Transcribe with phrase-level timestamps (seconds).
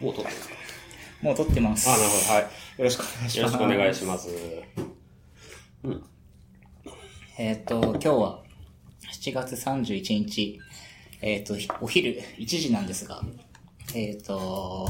[0.00, 0.54] もう撮ってますか？
[1.22, 1.88] もう撮ってます。
[1.88, 2.34] あ、なるほど。
[2.34, 2.42] はい。
[2.42, 2.48] よ
[2.84, 3.38] ろしくお願いします。
[3.38, 4.28] よろしくお願いします。
[7.38, 8.42] えっ、と、今日は
[9.12, 10.60] 7月31日、
[11.20, 13.22] えっ、と、お昼1時なんですが、
[13.94, 14.88] えっ、と、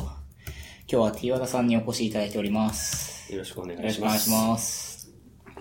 [0.91, 3.33] 今日は T 和田さんにお越しいただいております。
[3.33, 4.25] よろしくお願よろいします。
[4.25, 4.88] しくお願いします。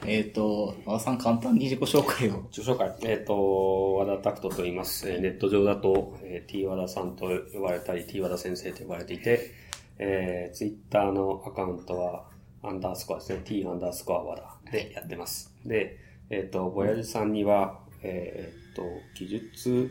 [0.05, 2.43] えっ、と、和田さん簡単に自己紹介を。
[2.50, 2.93] 自己紹介。
[3.04, 5.09] えっ、と、和田拓人と言います。
[5.09, 9.52] えーネット上だと、えー T 和田さんと呼ばれたり、T 和田先生と呼ばれていて、
[10.00, 12.25] えー、ツイッターのアカウントは、
[12.64, 13.41] アンダースコアですね。
[13.43, 15.54] T アンダースコア和田でやってます。
[15.65, 15.97] で、
[16.29, 18.83] えっ、と、ボヤジさんには、えっ、と、
[19.16, 19.89] 技術、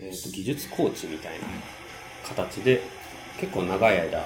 [0.00, 1.46] えっ、と、技術コーチみたいな
[2.26, 2.82] 形で、
[3.40, 4.24] 結構長い間、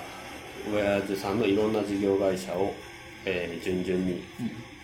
[0.70, 2.73] ボヤジさんのいろんな事業会社を、
[3.25, 4.23] えー順々に、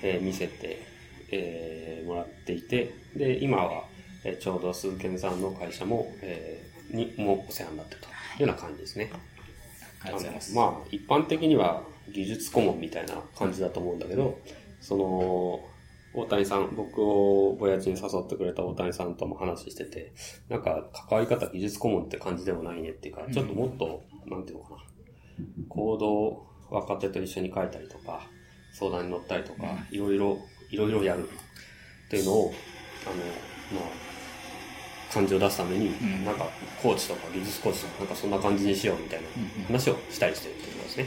[0.02, 0.83] えー見せて、
[1.30, 3.84] えーもらっていて、で、今は、
[4.25, 8.11] えーちょうど鈴研さんの会社も、えーにもお世話になってるとい
[8.45, 9.11] うような感じですね。
[10.03, 10.55] ありがとうございます。
[10.55, 14.39] まあ、一般的には技術顧問みたいな感じだと思うんだけど、
[14.81, 15.61] その、
[16.15, 20.12] 大谷さん、僕をボヤチに誘ってくれた大谷さんとも話してて、
[20.48, 24.77] なんか関わり方技術顧問って感じでもないねっていうか、ちょっともっと、なんていうのかな、
[25.69, 28.27] コードを若手と一緒に書いたりとか、
[28.79, 30.39] 相談に乗ったりとか、いろいろ、
[30.71, 31.29] いろいろやる。
[31.29, 32.55] っていうのを、
[33.05, 33.11] あ
[33.75, 36.25] の、まあ、感じを出すために、ん。
[36.25, 36.48] なんか、
[36.83, 39.29] コーチとか技術コーチとか、なんかそんな感じにしようみたいな
[39.67, 41.06] 話をしたりしてるってことですね。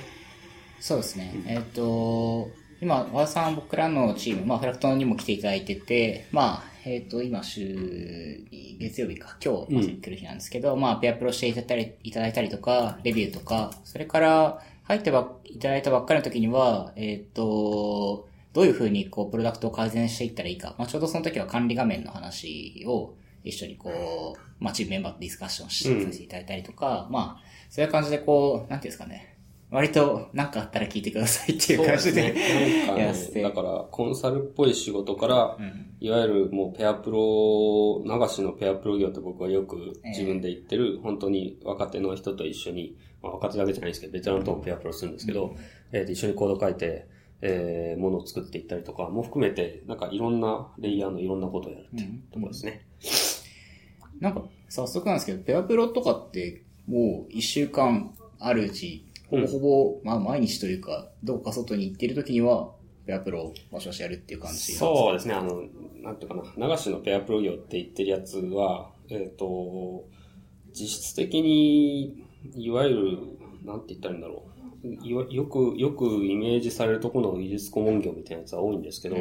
[0.79, 1.33] そうですね。
[1.47, 8.43] えっ、と、今、和田さんは僕らのチーム、まあ、フラクトにも来ていただいてて、まあ、えっ、と、今週、
[8.79, 20.75] 月曜日か、今日、まあ来る日なんですけど、まあ、ペアプロしていただいたりいただいたりとか、レビューとか、それから、入ってばいただいたばっかりの時には、えっ、と、どういうふうに、こう、プロダクトを改善していったらいいか。
[20.77, 29.30] まあ、ちょうどその時は管理画面の話を、一緒にこう、まあ、チームメンバーとディスカッションしうんさせていただいたりとか、まあ、そういう感じでこう、なんていうんですかね。
[29.71, 35.87] 割と、なんかあったら聞いてくださいっていう感じで、ね、だから、コンサルっぽい仕事から、うん。
[36.01, 45.55] いわゆるもうペアプロ、流しのペアプロ業って僕はよく自分で言ってる、本当に若手の人と一緒に、まあ、若手だけじゃないんですけど、ベテランともペアプロするんですけど、
[45.91, 47.07] えーと一緒にコード書いて、
[47.41, 52.85] えー、ものを作っていったりとかも含めて、なんかいろんなレイヤーのいろんなことをやるっていうところですね。
[54.19, 62.73] なんか、早速なんですけど、ペアプロとかって、もう一週間あるうち、ほぼほぼ、まあ毎日というか、どこか外に行ってる時には、
[63.05, 64.73] ペアプロをわしわしやるっていう感じ。
[64.73, 65.63] そうですね、あの、
[66.03, 70.05] なんていうかな、流しのペアプロ業って言ってるやつは、えっ、と、
[70.73, 72.25] 実質的に、
[72.55, 73.17] いわゆる、
[73.63, 74.43] なんて言ったらいいんだろ
[74.83, 75.07] う。
[75.07, 79.15] よく、よくイメージされるところの技術顧問業みたいなやつは多いんですけど、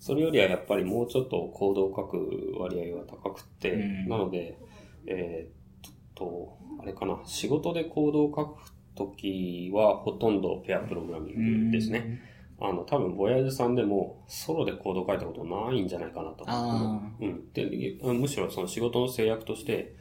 [0.00, 4.08] それよりはやっぱりもうちょっとコードを書く割合が高くって、うん。
[4.08, 4.58] なので、
[5.06, 12.20] えーっと、あれかな、仕事でコードを書くときはほとんどペアプログラミングですね。
[12.58, 16.44] あの、多分、ボヤージュさんでも、ソロでコードを書いたことないんじゃないかなと。
[16.46, 17.52] あうん。
[17.52, 19.94] で、むしろその仕事の制約として、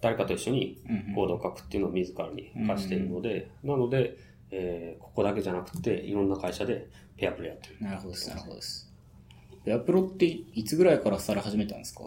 [0.00, 0.78] 誰かと一緒に
[1.14, 4.16] コードを書くっていうのを自らに課しているので、なので、
[4.50, 7.76] えーここだけじゃなくて、いろんな会社でペアプロやってる。
[7.80, 8.92] なるほどです、なるほどです。
[9.64, 12.02] ペアプロっていつぐらいからされ始めたんですか？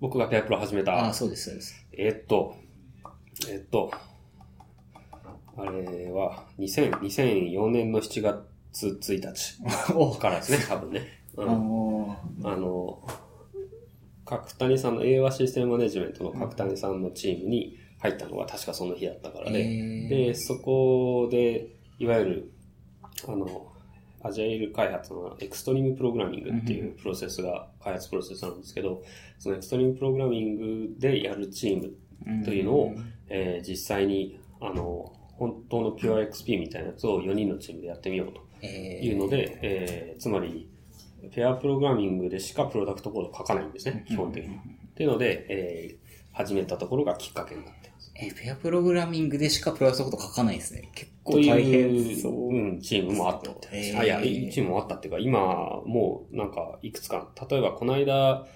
[0.00, 1.86] 僕がペアプロ始めた、ああ、そうです、そうです。
[1.92, 2.54] えーっと、
[3.48, 3.90] えーっと、
[5.58, 9.58] あれは、2000 2004年の7月1日
[9.94, 10.12] お。
[10.12, 11.02] からですね、多分ね。
[11.36, 13.02] うあんのあの、
[14.24, 21.68] 角谷さんの、英和システムマネジメントの角谷さんのチームに入ったのが確かその日だったからで、で、そこで、
[21.98, 22.52] いわゆる、
[23.26, 23.72] あの、
[24.20, 29.02] アジャイル開発のエクストリームプログラミングっていうプロセスが、開発プロセスなんですけど、
[29.38, 32.94] そのエクストリームプログラミングでやるチームというのを、
[33.28, 38.46] えー実際に、あの、本当の PureXP みたいなやつを4人のチームでやってみようと。
[38.60, 40.68] えいうので、えーつまり、
[41.32, 44.56] ペアプログラミングでしかプロダクトコードを書かないんですね、基本的に。
[44.56, 44.58] っ
[44.94, 48.12] ていうので、えー始めたところがきっかけになってます。
[48.14, 50.88] ー、えペアプログラミングでしかプロダクトこと書かないですね。
[50.94, 52.48] 結構と大変そう。
[52.48, 53.98] うん、チームもあったみたいです。
[53.98, 58.46] あ、いや、チームもあったっていうか、今、もう、なんか、いくつか、例えば、この間、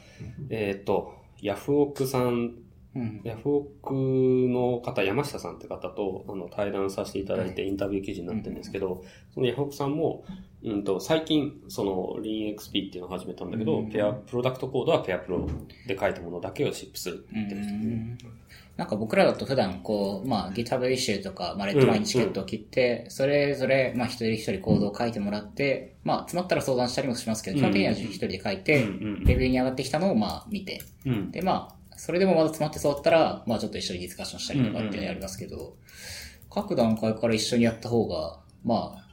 [0.49, 2.55] えっ、と、ヤフオクさん
[2.95, 3.21] うん。
[3.25, 9.03] ヤフオクの方、山下さんって方とあの対談させていただいてインタビュー記事になってるんですけど、
[9.33, 10.25] そのヤフオクさんも、
[10.65, 15.49] うんと、最近、その LeanXP っていうのを始めたんだけど、うんペア、プロダクトコードはペアプロ
[15.87, 18.19] で書いたものだけをシップするって言ってるうん
[18.77, 28.87] なんか僕らだと普段こう、まあ GitHub イシューとか、まあレッドラインチケットを切って、それぞれ、まあ一人一人コードを書いてもらって、まあ詰まったら相談したりもしますけど、基本的には一人で書いて、
[29.25, 31.31] レビューに上がってきたのをまあ見て、うん。
[31.31, 31.75] でまあ、
[32.05, 35.77] それでもまだ詰まってそうだったら、まあちょっと一緒にディスカッションしたりとかってやりますけど、
[36.51, 39.09] 各段階から一緒にやった方が、まあ、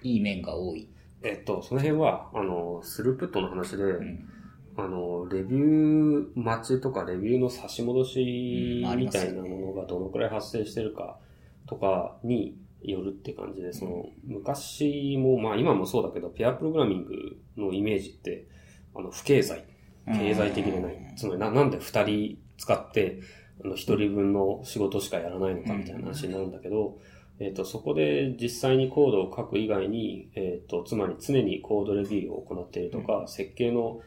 [0.00, 0.88] いい面が多い。
[1.24, 4.28] えっと、その辺は、あの、スループットの話で、うん。
[4.76, 11.18] あの、レビュー待ちとかレビューの差し戻しみたいなものがどのくらい発生してるか
[11.66, 17.12] とかによるって感じで、その、昔も、まあ今もそうだけど、ペアプログラミング
[17.56, 18.46] のイメージって、
[18.94, 19.71] あの、不経済。
[20.06, 21.14] 経済的でない。
[21.16, 23.20] つまりな、なんで二人使って、
[23.64, 26.98] あの、一人分の仕事しかやらないのかみたいな話になるんだけど、
[27.38, 34.00] えっ、と、そこで実際にコードを書く以外に、えっ、と、つまり常にコードレビューを行っているとか、設計の、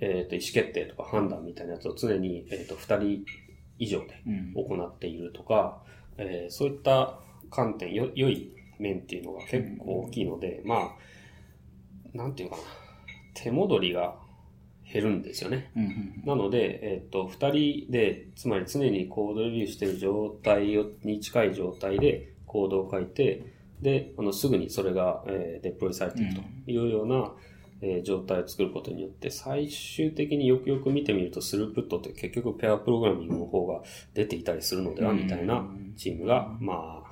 [0.00, 3.24] えっ、と、意思決定とか判断みたいなやつを常に、えっ、と、二人
[3.78, 4.52] 以上でうん。
[4.54, 5.82] 行っているとか、
[6.18, 7.18] えーそういった
[7.50, 12.62] 観点、よ、良い面っていうのが結構大きいので、まあ、なんていうかな、
[13.34, 14.16] 手戻りが
[14.92, 15.72] 減るんですよね。
[15.76, 16.22] うんうん。
[16.24, 27.32] なので、えっ、と、二人で、つまり常にコードレビューしている状態をに近い状態でコードを書いて、で、あの、すぐにそれが、えーデプロイされていくというような、
[27.82, 33.82] えー状態を作ることによって、最終的によくよく見てみると、スループットって結局ペアプログラミングの方が
[34.14, 37.10] 出ていたりするのでは、うんみたいなチームが、まあ、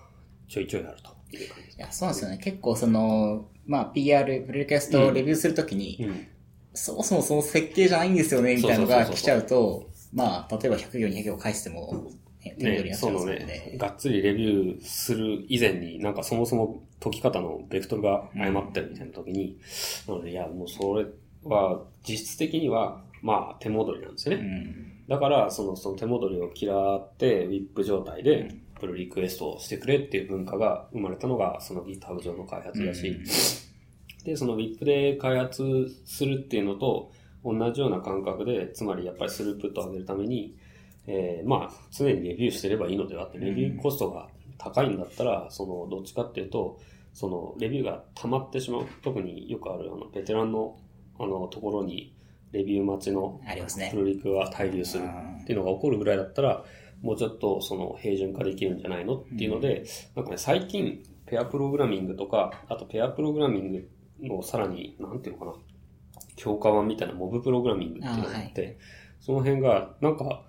[0.49, 1.81] ちょいちょいあるという感じですい。
[1.81, 2.39] や、そうなんですよね。
[2.39, 6.27] 結構その、まあ PR、プロリクエストをレビューするときに、うん。
[6.75, 12.11] そもそもその設計じゃないんですよね、みたいなのが来ちゃうと、まあ、例えば100行、200行返しても、
[12.45, 13.39] ね、手にっちゃいますそのので。
[13.45, 19.59] ね、がっつりレビューする以前に、なんかそもそも解き方のベクトルが誤ってるみたいな時に、
[20.07, 21.07] なので、いや、もうそれ
[21.45, 24.45] は、実質的には、まあ、手戻りなんですようね。
[24.45, 25.07] ん。
[25.09, 28.49] だから、その、その手戻りを嫌って、ウィップ状態で、
[28.79, 33.17] プルリクエストをしてくれっていう文化が生まれたのが、その GitHub 上の開発だし、
[34.25, 35.63] で、その WIP で開発
[36.05, 37.13] するっていうのと
[37.45, 40.57] 同じような感覚で、つまりやっぱりスループットを上げるために、
[41.07, 46.81] えーまあ、常にレビューしてればいいのではって、レビューコストが高いんだったら、その、どっちかっていうと、
[47.13, 48.87] その、レビューが溜まってしまう。
[49.03, 50.79] 特によくある、あの、ベテランの、
[51.19, 52.15] あの、ところに、
[52.53, 53.41] レビュー待ちの
[53.91, 53.97] プ。
[53.99, 55.05] ロリクが滞留する
[55.43, 56.65] っていうのが起こるぐらいだったら、
[57.03, 59.85] もうちょっとその平準化できるんじゃないのっていうので、
[60.15, 63.89] なんかね、最近、ペアプログラミングとか、あとペアプログラミング
[64.23, 65.63] のさらに、なんていうのかな、
[66.37, 68.79] 強化版みたいなモブプログラミングっていうのがあって、
[69.21, 70.45] その辺が、なんか、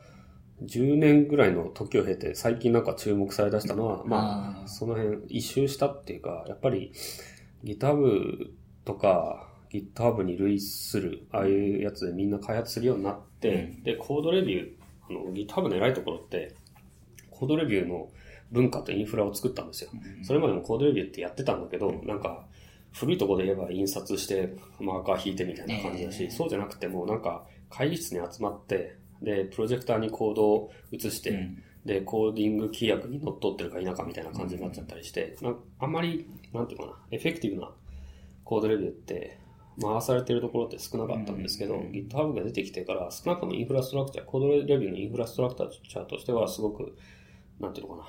[0.63, 6.93] 10年ぐらいの時を経て、最近なんか注目され出したのは、まあその辺一周したっていうか、やっぱり
[7.63, 8.51] GitHub
[8.85, 14.71] とか GitHub に類する、ああいうやつでみんな開発するようになって、で、コードレビュー、
[15.09, 16.55] あの、GitHub の偉いところって、
[17.29, 18.09] コードレビューの
[18.51, 19.89] 文化とインフラを作ったんですよ。
[20.23, 22.45] それまでもコードレビューってやってたんだけど、なんか、
[22.95, 26.29] 古いところで言えば印刷して、マーカー引いてみたいな感じだし、ええ。
[26.29, 31.63] そうじゃなくてもうなんか、会議室に集まって、で、プロジェクターにコードを映して、うん。
[31.85, 37.71] で、コーディング規約にのっとってるか否かみたいな感じになっちゃったりして、なんあんまり、なんていうかな、エフェクティブな
[38.43, 39.39] コードレビューって
[39.81, 46.95] 回されてるところって少なかったんですけど、GitHub が出てきてから少なくともインフラストラクチャー、コードレビューのインフラストラクチャーとしてはすごく、
[47.59, 48.07] なんていうのかな、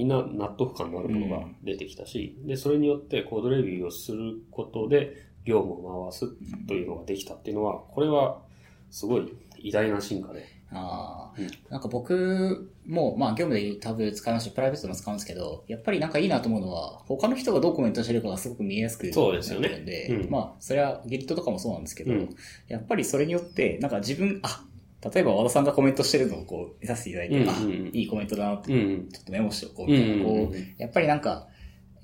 [0.00, 6.26] みんな納得感のあるものが出てきたし、で、それによってコードレビューをすることで業務を回す
[6.66, 8.40] というのができたっていうのは、これは
[8.90, 11.50] すごい偉大な進化で、ああ、うん。
[11.68, 19.68] なんか僕も、まあ業務でタブ使いますし、プライベートでも使うんですけど、やっぱりなんかいいなと思うのは、他の人がどうコメントしてるかがすごく見えやすくなってそうですよね。
[19.68, 20.30] るんで、うん。
[20.30, 22.36] まあそれは Git とかもそうなんですけど、うん。
[22.68, 24.64] やっぱりそれによって、なんか自分、あ、
[25.02, 29.08] 例えば和田さんがコメントしてるのをこう見させていただいて、うんうんあ、いいコメントだなって、うんうん。
[29.08, 31.48] ちょっとメモしておこうみたいな、うんうんうんこう、やっぱりなんか、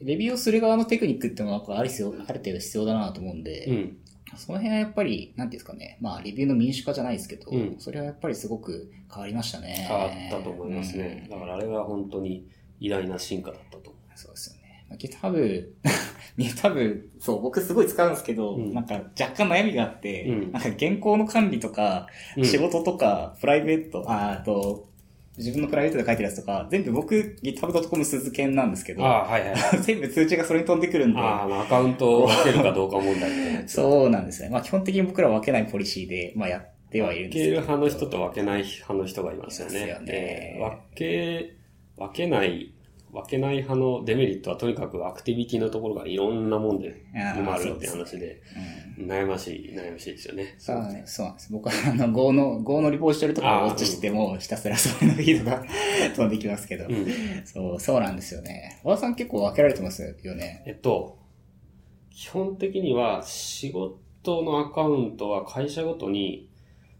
[0.00, 3.96] レビューをする側のテクニックっていうのはある必要ある程度必要だなと思うんで、うん。
[4.36, 9.86] その辺はやっぱり、なんていうんですかね、まあ、レビューの民主化じゃないですけど、うんそれはやっぱりすごく変わりましたね。
[9.88, 11.26] 変わったと思いますね。
[11.30, 12.48] だからあれは本当に
[12.80, 14.86] 偉大な進化だったと思うんそうですよね。
[16.36, 24.88] まあ GitHub、GitHub、そう、僕すごい使うんですけど、うんなんか若干悩みがあって、うんなんか原稿の管理とか、うん仕事とか、プライベート、ああと、
[25.38, 28.96] 自分のプライベートで書いてるやつとか、全部僕 GitHub.com 鈴研なんですけう。
[28.96, 29.54] ど、ああ、はいはい。
[29.82, 33.30] 全部通知がそれに飛んでくるんで、あアカウントを分けるかどうか問題。
[33.66, 34.48] そうなんですね。
[34.48, 37.60] まあ基本的に僕らは分けないポリシーで、まあやってはいるん分けるですけど。
[37.62, 39.78] 派の人と分けない派の人がいますよね。
[39.78, 41.52] いますよねえー分け、
[41.98, 42.72] 分けない、
[43.12, 50.54] 分けない派のデメリットはとにかくアクティビティのところがいろんなもんで埋まるって話で、うん悩ましい、悩ましいですよね。
[50.58, 51.22] そうなんです。
[51.50, 55.62] 僕はあの、Go の、Go のリポジトリとかをウォッチしてても、ひたすらそれのフィードが
[56.14, 57.06] 飛んできますけど、うん。
[57.44, 58.80] そう、そうなんですよね。
[58.84, 60.62] 和田さん結構分けられてますよね。
[60.66, 61.18] えっと、
[62.10, 66.48] 基本的には仕事のアカウントは会社ごとに、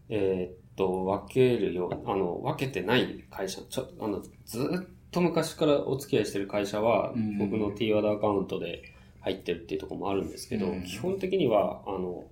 [0.09, 7.37] えーっと、分けるよう、あの、分けてない会社、ちょ、あの、ずっと昔からお付き合いしてる会社は、うん。
[7.37, 8.83] 僕の T ワードアカウントで
[9.21, 10.83] 入ってるっていうところもあるんですけど、うん。
[10.83, 12.25] 基本的には、あの、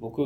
[0.00, 0.22] 僕、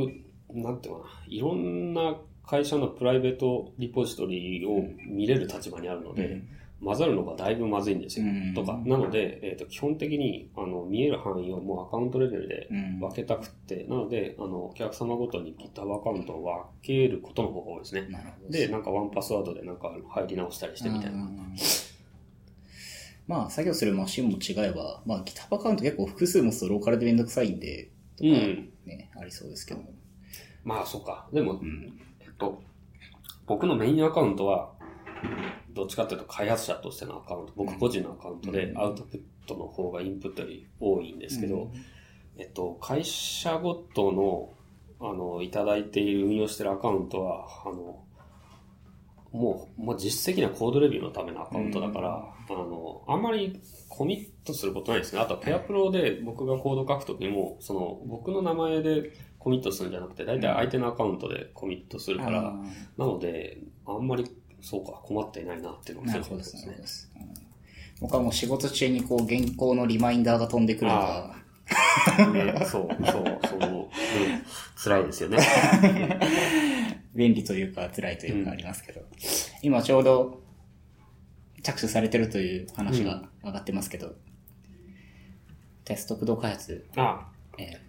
[0.53, 6.43] なんていうかな、いろんな会社のプライベートリポジトリを見れる立場にあるので、
[6.83, 8.27] 混ざるのがだいぶまずいんですよ。
[8.27, 8.79] うんとか。
[8.85, 18.07] なので、えっ、と、基本的に、あの、見える範囲をもうアカウントレベルでうん分けたくって、なので、あの、お客様ごとに GitHub アカウントを分けることの方が多いですね。
[18.09, 18.51] なるほど。
[18.51, 21.19] で、なんかワンパスワードでなんか入り直したりしてみたいな。
[21.19, 21.57] うん
[23.27, 28.73] まあ、作業するマシンも違えば、まあ、GitHub アカウント結構複数持つとローカルでめんどくさいんで、とかうん。
[28.85, 29.89] ね、ありそうですけども。
[30.63, 31.27] まあ、そうか。
[31.33, 32.63] でも、んえっと、
[33.47, 34.73] 僕のメインアカウントは、
[35.71, 38.79] どっちかっていうと開発者としてのアカウント、僕個人のアカウントで、うん。
[38.79, 41.71] アウトプットの方がインプットより多いんですけど、
[42.39, 44.53] えっと、会社ごとの、
[45.01, 48.03] あの、いただいている運用しているアカウントは、あの、
[49.33, 52.09] もう、もう実質的にはコードレビューのためのアカウントだから、
[52.49, 55.21] あの、あんまりコミットすることないですね。
[55.21, 62.53] あとはペアプロで僕がコード書くときも、その、僕の名前でコミットするんじゃなくて、大体相手のアカウントでコミットするから、あ
[62.97, 64.25] なので、あんまり、
[64.69, 67.11] そうか、困っていないなっていうのーがなるほどです、正直なところなるほどです。
[67.15, 67.47] うん。
[68.01, 71.37] 僕はもう仕事中にこう原稿のリマインダーが飛んでくるのが、
[72.33, 73.91] ね、そう、そう、その、うん、
[74.77, 75.39] 辛いですよね。
[77.15, 79.03] 便利というか辛いというかありますけど、
[79.63, 80.43] 今ちょうど
[81.63, 84.17] 着手されてるという話が上がってますけど、
[85.85, 87.81] テスト駆動開発、あ、え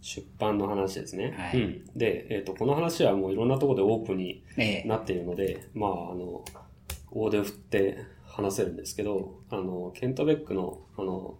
[0.00, 1.34] 出版の話ですね。
[1.36, 1.84] はいうん。
[1.96, 6.44] で、えっ、と、この話はもういろんなところでオープンにーえーなっているので、まあ、あの、
[7.10, 11.38] 大手を振って話せるんですけど、あの、ケント・ベックの、あの、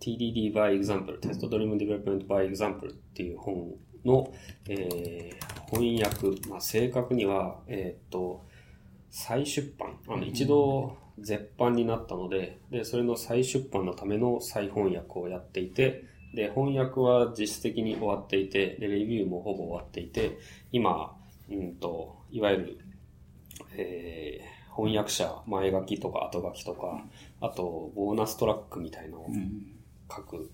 [0.00, 4.32] TDD by Example、Test Driven Development by Example っていう本の、
[4.68, 8.44] えー翻訳、まあ、正確には、えっ、と、
[9.10, 16.04] 再出版、あの、一度絶版になったので、で、それの再出版のための再翻訳をやっていて、
[16.34, 20.38] で、翻訳は実質的に終わっていて、で、レビューもほぼ終わっていて、
[20.72, 21.16] 今、
[21.50, 22.78] うんと、いわゆる、
[23.76, 27.04] えー翻訳者、前書きとか後書きとか、
[27.40, 29.76] あと、ボーナストラックみたいなのをうん
[30.10, 30.50] 書く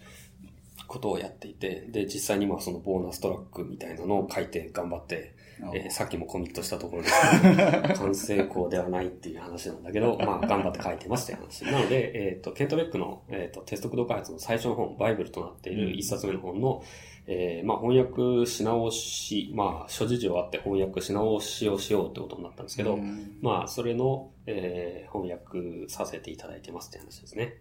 [0.86, 5.35] ことをやっていて、で、実際にまあそのボーナストラックみたいなのを書いて頑張って、
[5.72, 11.64] えーさっきもコミットしたところですけど、 完成校ではないっていう話なんだけど、まあ頑張って書いてますっていう話。
[11.64, 16.82] なので、えっ、と、ケント・ベックの、えー、とテスト駆動開発の最初の本、バイブルとなっている一冊目の本の、
[17.26, 27.54] えーまあ翻訳し直し、まあ諸事情あって翻訳し直しをしようってことになったんですけど、うんまあそれの、えー翻訳させていただいてますって話ですね。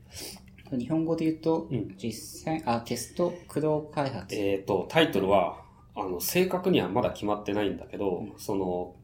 [0.72, 4.36] 日本語で言うと、うん実践、あ、テスト駆動開発。
[4.36, 5.65] えっ、と、タイトルは、
[5.96, 8.96] あの、正確にはまだ決まってないんだけど、その、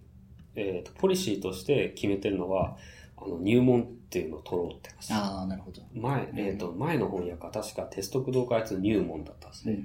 [0.56, 2.78] えっ、と、ポリシーとして決めてるのは、
[3.18, 5.14] あの、入門っていうのを取ろうって話。
[5.14, 5.82] ああ、なるほど。
[5.94, 9.80] 前、えっ、と、前の翻訳は確かテスト駆動開発入門だったんですね。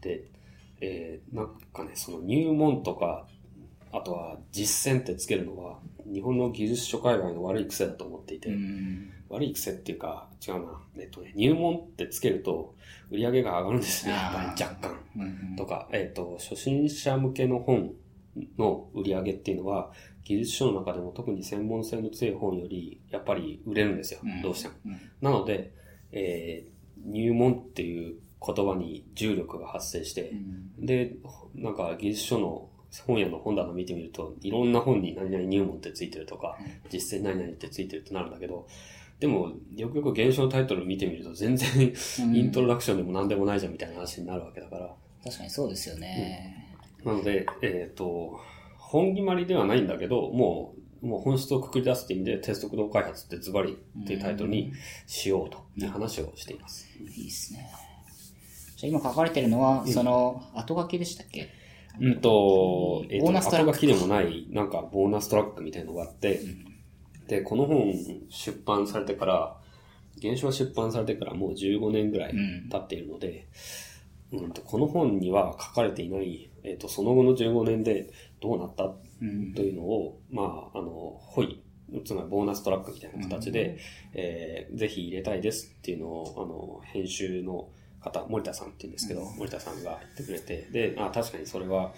[0.00, 0.24] で、
[0.80, 3.26] えーなんかね、その入門とか、
[3.92, 5.78] あとは実践ってつけるのは、
[6.12, 9.12] 日本の技術書界隈の悪い癖だと思っていて、うん。
[9.28, 12.74] 悪い癖っていうか、違うな、えっとね、入門ってつけると、
[13.10, 15.00] 売り上げが上がるんですね、やっぱり若干。
[15.16, 15.56] うんうん。
[15.56, 17.92] とか、えっ、と、初心者向けの本
[18.58, 19.92] の売り上げっていうのは、
[20.24, 24.42] 技術書の中でも特に専門性の強い本より、やっぱり売れるんですよ、うん。
[24.42, 24.74] どうしても。
[24.86, 25.00] うん。
[25.20, 25.72] なので、
[26.12, 30.32] えー入門っていう言葉に重力が発生して、
[30.78, 31.16] で、
[31.54, 32.68] なんか技術書の
[33.06, 36.56] 本屋の本棚見てみると、いろんな本に何々入門ってついてるとか、
[36.88, 38.66] 実践何々ってついてるってなるんだけど、
[39.20, 41.68] でも、よくよく原書のタイトル見てみると、全然、
[42.20, 46.76] うんイントロダクションでも何でもないじゃんみたいな話になるわけだから、確かにそうですよね。
[47.04, 48.38] なので、えっ、と、
[48.76, 54.72] 本決まりではないんだけど、もう、もう本質をくくり出すって意味で、テスト駆動開発ってズバリっていうタイトルに
[55.06, 56.86] しようという話をしています。
[57.00, 57.70] いいですね。
[58.76, 61.48] じゃあ今書かれてるのは、その、後書きでしたっけ？
[62.00, 62.20] うん。
[62.20, 63.78] と、えボーナストラック。
[63.78, 66.40] きでもない、なんかボーナストラックみたいなのがあって、
[67.28, 67.92] で、この本
[68.28, 69.56] 出版されてから、
[70.20, 72.34] 原書が出版されてからもう15年ぐらい
[72.70, 73.48] 経っているので、
[74.32, 78.10] うんとこの本には書かれていない、えっ、と、その後の15年で
[78.40, 79.54] どうなったうん。
[79.54, 81.62] というのを、まあ、あの、ほい、
[82.04, 83.78] つまりボーナストラックみたいな形で、
[84.14, 87.68] えーぜひ入れたいですっていうのを、あの、編集の
[88.06, 91.92] 方、森田さんって言うんですけど、森田さんが言ってくれて、で、あ、確かにそれは、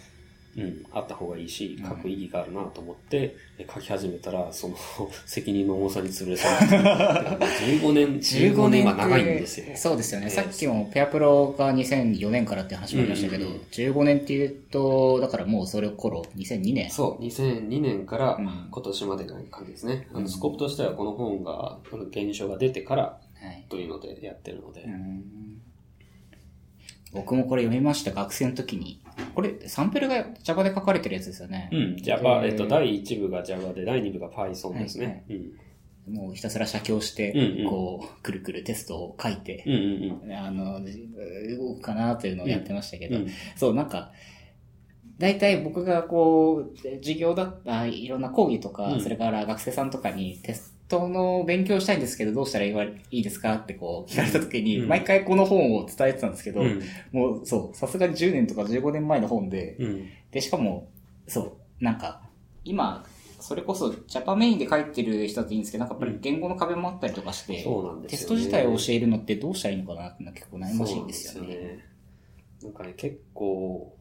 [0.57, 4.77] うん、あった方がいいし、書く意義があるなと思って、え書き始めたら、その、
[5.27, 7.45] 責任の重さに潰れそうになって。
[7.45, 9.67] 15年、15年は長いんですよ。
[9.77, 10.27] そうですよね。
[10.27, 16.91] ええさっきもペアプロが2004年からって話もありましたけど、うんうんうん15年っていうと、だからもうそれ頃、2002年。
[16.91, 20.09] そう、2002年からうん今年までの感じですね。
[20.11, 23.65] あの、うんスコープとしてはこの本が、この現象が出てからはい。
[23.69, 24.83] というのでやってるので。
[24.83, 25.48] うん
[27.12, 29.00] 僕もこれ読みました、学生の時に。
[29.35, 31.71] これ、サンプルが Java で書かれてるやつですよね。
[31.73, 35.25] うん、Java、えっと、第1部が Java で、第2部が Python ですね。
[36.07, 39.73] もうひたすら写経して、うんうんこう、くるくるテストを書いてうん。
[39.73, 40.37] う、んうんうん。
[40.37, 40.81] あの、
[41.59, 44.12] 動くかなというのをやってましたけど、うんそう、なんか、
[45.19, 60.09] 大体僕がこう、授業だった、いろんな講義とか、うんそれから学生さんとかにテストの勉強したいんですけど、どうしたらいいですかってこう聞かれた時に、うん毎回この本を伝えてたんですけど、うんもうそう、さすがに10年とか15年前の本で、うん。
[60.30, 60.88] で、しかも、
[61.26, 62.23] そう、なんか、
[62.64, 63.04] 今、
[63.40, 71.49] それこそ、ジャパメインで書いてる人だっていいんですけど、なんかやっぱり言語の壁もあったりとかして、そうなんですよねテスト自体を教えるのってどうしたらいいのかなってのは結構悩ましいんですよね。
[71.49, 71.85] なんですよね。
[72.64, 73.95] なんかね、結構、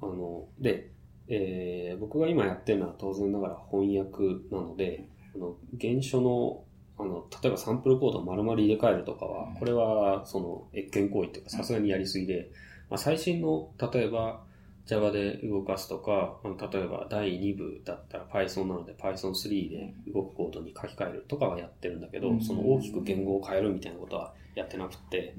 [0.00, 0.90] あの、で、
[1.26, 4.24] えー僕が今やってるのは当然ながら翻訳
[4.54, 6.64] なので、あの、原書の、
[6.98, 12.50] あの、例えばサンプルコードを丸々入れ替えるとかは、これは、その、越権行為っていうか、さすがにやりすぎで、
[12.90, 14.44] まあ、最新の、例えば、
[14.86, 22.40] Java で動かすとか、あの例えば第2部だったら Python なので Python3 で動くコードに書き換えるとかはやってるんだけど、うん。
[22.42, 25.34] その大きく言語を変えるみたいなことはやってなくて、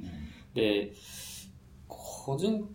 [0.56, 0.94] で、
[1.88, 2.68] 個人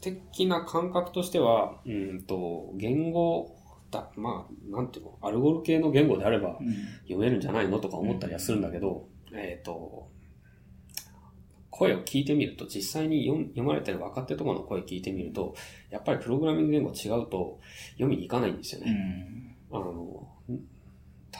[0.00, 3.54] 的な感覚としては、うんと、言語
[3.92, 6.72] だ、まあ、なんていうの、アルゴル系の言語であればうん。
[7.02, 10.08] 読めるんじゃないのとか思ったりはするんだけど、えっ、と、
[11.70, 15.54] 声を聞いてみると、実際に読まれてる若手とかの声聞いてみると、
[15.90, 17.60] やっぱりプログラミング言語違うと
[17.92, 18.92] 読みに行かないんですようね。
[18.92, 19.56] ん。
[19.70, 20.28] あの、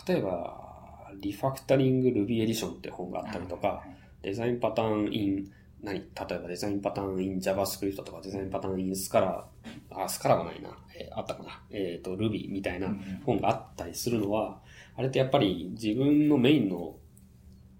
[0.06, 3.84] 例えば、リファクタリング Ruby エディションって本があったりとか、
[4.22, 5.50] デザインパターン in
[5.82, 5.98] 何？
[5.98, 9.44] 例えばデザインパターン in JavaScript とかデザインパターン in Scala、
[9.90, 10.70] あ、Scala がないな。
[10.96, 11.62] えーあったかな。
[11.70, 12.88] えっ、と、Ruby みたいな
[13.24, 14.60] 本があったりするのは、
[14.96, 16.96] あれってやっぱり自分のメインの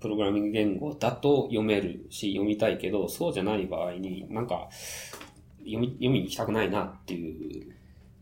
[0.00, 4.69] プログラミング言語だと読めるし、読みたいけど、そうじゃない場合になんか、
[5.58, 7.73] 読み、読みに行きたくないなっていう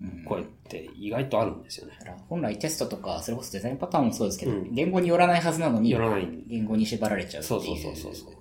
[0.02, 1.94] うん声って意外とあるんですよね。
[2.00, 5.94] だから本来テストとか、それこそデザインパターンもそうですけど、うん言語によらないはずなのに
[6.48, 8.34] 言語に縛られちゃうっていうそうそうそうそう。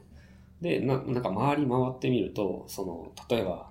[0.61, 3.69] で、な、なんか周り回ってみると、その、例えば、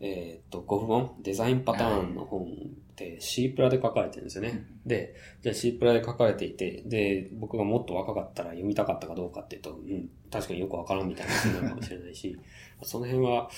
[0.00, 2.46] えーっと、ゴフ本、デザインパターンの本っ
[2.94, 4.66] て C プラで書かれてるんですよね。
[4.86, 12.36] で、じゃあ C プラで書かれていて、で、僕がもっと若かったら読みたかったかどうかっていうと、うん、確かによくわからんみたいな話になるかもしれないし、
[12.82, 13.48] その辺は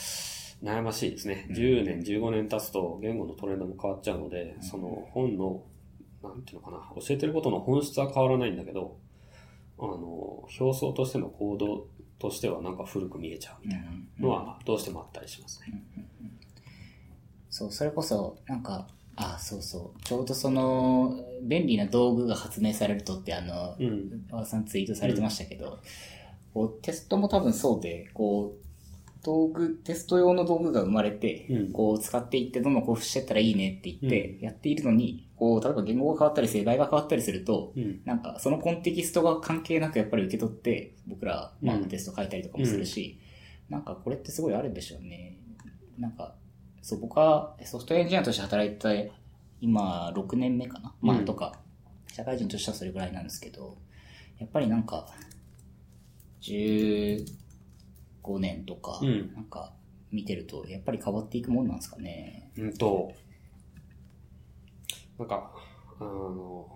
[0.63, 1.49] 悩ましいですね。
[1.51, 5.63] 10年、15年経つと言語のトレンドも変わっちゃうので、その本の、
[6.23, 8.99] なんていうのかな、教えてることの本質は変わらないんだけど、
[9.79, 13.87] あの、表層としての行動としてはなんか古く見えちゃうみたいな
[14.19, 15.83] のはどうしてもあったりしますね。
[17.51, 20.03] そう、それこそ、なんか、あ、そうそう。
[20.03, 24.27] ちょうどその、便利な道具が発明されるとって、あの、うん。
[24.31, 25.79] 和田さんツイートされてましたけど、
[26.53, 28.67] こうテストも多分そうで、こう、
[29.23, 38.01] 道具、テスト用の道具が生まれて、うんこう使っていってどんどんこうしてったらいいねって言ってやっているのに、こう、例えば言語が変わったり世代が変わったりすると、うん。
[38.05, 43.21] なんかそのコンテキストが関係なくやっぱり受け取って、僕ら、まあうんテスト書いたりとかもするし、
[43.69, 45.39] なんかこれってすごいあるんでしょうね。
[45.99, 46.35] なんか、
[46.83, 49.13] そう、僕はソフトエンジニアとして働いて、
[49.61, 51.61] 今6年目かな、まあうんとか、
[52.13, 53.77] 社会人としてはそれぐらいなんですけど、
[54.39, 55.09] やっぱりなんか、
[56.41, 57.25] 15
[58.39, 59.73] 年とか、うんなんか
[60.13, 62.51] 見てると、やっぱり変わっていくもんなんですかね。
[62.57, 63.13] うんと、
[65.19, 65.51] なんか、
[65.99, 66.69] あの、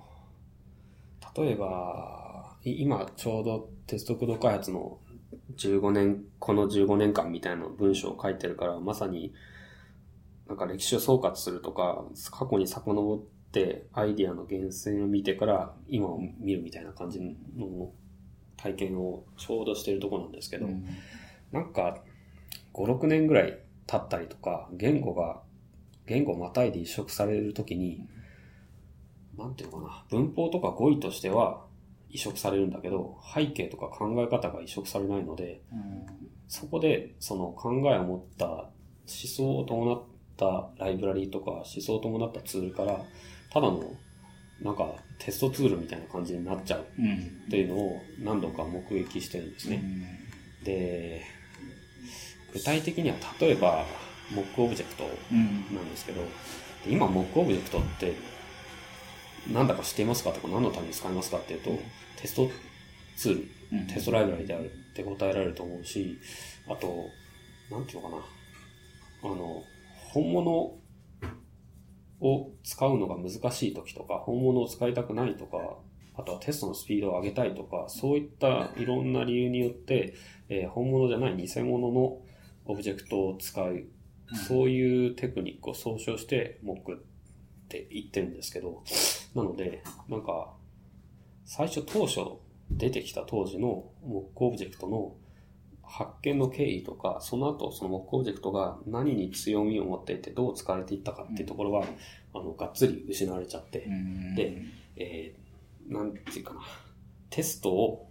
[1.37, 4.99] 例えば、い今ちょうどテスト駆動開発の
[5.57, 9.33] 15年、この15年間みたいな文章を書いてるから、まさに、
[10.47, 17.93] なんか歴史を総括するとか、過去に遡ってアイディアの源泉を見てから今を見るみたいな感じの
[18.57, 20.85] 体験をちょうどしてるところなんですけど、うん。
[21.53, 22.03] なんか、
[22.73, 25.41] 5、6年ぐらい経ったりとか、言語が、
[26.07, 28.07] 言語をまたいで移植されるときに、
[29.41, 31.65] なんていうのかな、文法とか語彙としては
[32.11, 36.07] 移植されるんだけど、背景とか考え方が移植されないので、うん
[36.51, 38.71] そこでその考えを持った思
[39.07, 40.03] 想を伴っ
[40.37, 43.01] たライブラリーとか思想を伴ったツールから、
[43.53, 43.85] ただの
[44.61, 49.81] なんかテストツールみたいな感じになっちゃううんっていうのを何度か目撃してるんですね。
[50.65, 51.23] で、
[52.53, 53.85] 具体的には例えば、
[54.35, 55.75] モックオブジェクトうん。
[55.75, 56.23] なんですけど、
[56.85, 58.15] で今、モックオブジェクトって、
[59.49, 61.71] なんだか知っていますかとか、何のために使いますかっていうと、
[62.21, 62.51] テスト
[63.17, 63.87] ツール、うん。
[63.87, 66.19] テストライブラリであるって答えられると思うし、
[66.69, 67.07] あと、
[67.71, 68.23] なんていうのかな。
[69.23, 69.63] あの、
[70.13, 70.79] 本物
[72.21, 75.59] を使うのが難しい時とか、本物を使いたくないとか、
[76.17, 80.15] あとはテストのスピードを上げたいとか、そういったいろんな理由によって、
[80.49, 82.19] えー本物じゃない偽物の
[82.67, 83.85] オブジェクトを使う、
[84.47, 87.05] そういうテクニックを総称して、モック
[87.71, 88.83] って言ってるんですけど、
[89.37, 90.53] なので、なんか、
[91.45, 92.21] 最初当初
[92.69, 95.15] 出てきた当時のモックオブジェクトの
[95.85, 101.85] 発見の経緯とか、その後そのモックオブジェクトが何に強みを持っていてどう使われていったかっていうところは、
[102.35, 104.63] あの、がっつり失われちゃって、うんで、
[104.97, 106.61] えー、なんていうかな、
[107.29, 108.11] テストを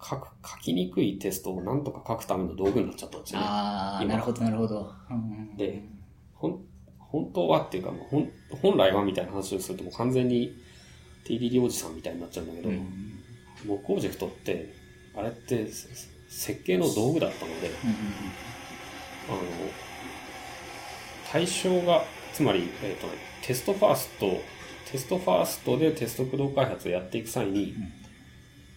[0.00, 3.46] 書く、書きにくいテストをなんとか書くための道具になっちゃったんですよね。
[3.48, 4.92] ああ、今なるほど、なるほど。
[5.10, 5.84] うんで、
[6.34, 6.67] ほん、
[7.10, 8.30] 本当はっていうか、もうほん
[8.62, 10.54] 本来はみたいな話をするともう完全に
[11.24, 13.18] TDD おじさんみたいになっちゃうんだけど、うん。
[13.66, 14.72] モックオブジェクトって、
[15.16, 15.88] あれってせ
[16.28, 17.70] 設計の道具だったので、
[19.28, 19.38] あの、
[21.30, 24.26] 対象が、つまり、えっ、とね、テストファースト、
[24.90, 27.74] テストファーストでテスト駆動開発をやっていく際に、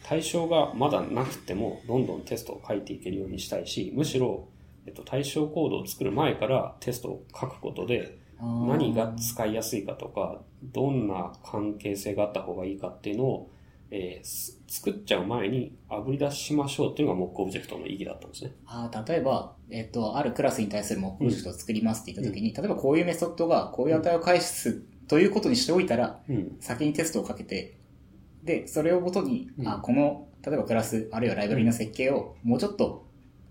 [0.03, 4.47] 対象がまだなくても、どんどんテストを書いていけるようにしたいし、むしろ、
[4.85, 13.51] えっと、対象コードを作る前からテストを書くことで、うん何が使いやすいかとか、どんな関係性があった方がいいかっていうのを、
[13.91, 18.54] えーす作っちゃう前に炙り出しましょうっていうのがモックオブジェクトの意義だったんですね。
[18.65, 26.56] あー例えば、えっ、と、あるクラスに対するモックオブジェクトを作りますって言ったときに、例えばこういうメソッドがこういう値を返すということにしておいたら、うん。
[26.62, 27.77] 先にテストを書けて、
[28.43, 33.06] で、それをもとに、うんあ、この、例えばクラス、あるいはライブラリの設計をもうちょっと、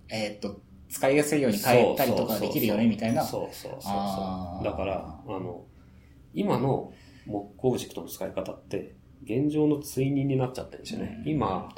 [0.08, 3.24] えーっと、使いやすいように変えたりとかできるよね、みたいな。
[3.24, 4.64] そうそうそうそう。
[4.64, 5.64] だから、あの、
[6.34, 6.92] 今の
[7.26, 11.22] モックオブジェクトの使い方って、現状の追認になっちゃってるんですよね。
[11.24, 11.68] うん今。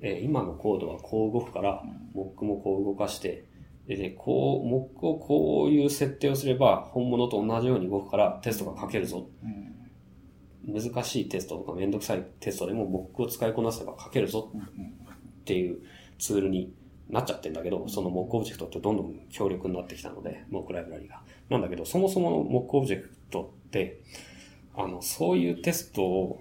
[0.00, 3.46] えー今のコードはこう動くから、モックもこう動かして、
[3.86, 9.28] で、でこう、モックをこういう設定をすれば、本物と同じように動くからテストが書けるぞ。
[9.42, 9.66] うん
[10.68, 15.78] 難しいテストとかめんどくさいテストでもモックを使いこなせば書けるぞっていう
[16.18, 16.74] ツールに
[17.08, 21.22] なっちゃってんだけど、そのモックオブジェクトってどんどん強力になってきたので、モックライブラリが。
[21.48, 24.00] なんだけど、そもそものモックオブジェクトって、
[24.74, 26.40] あの、そういうテストを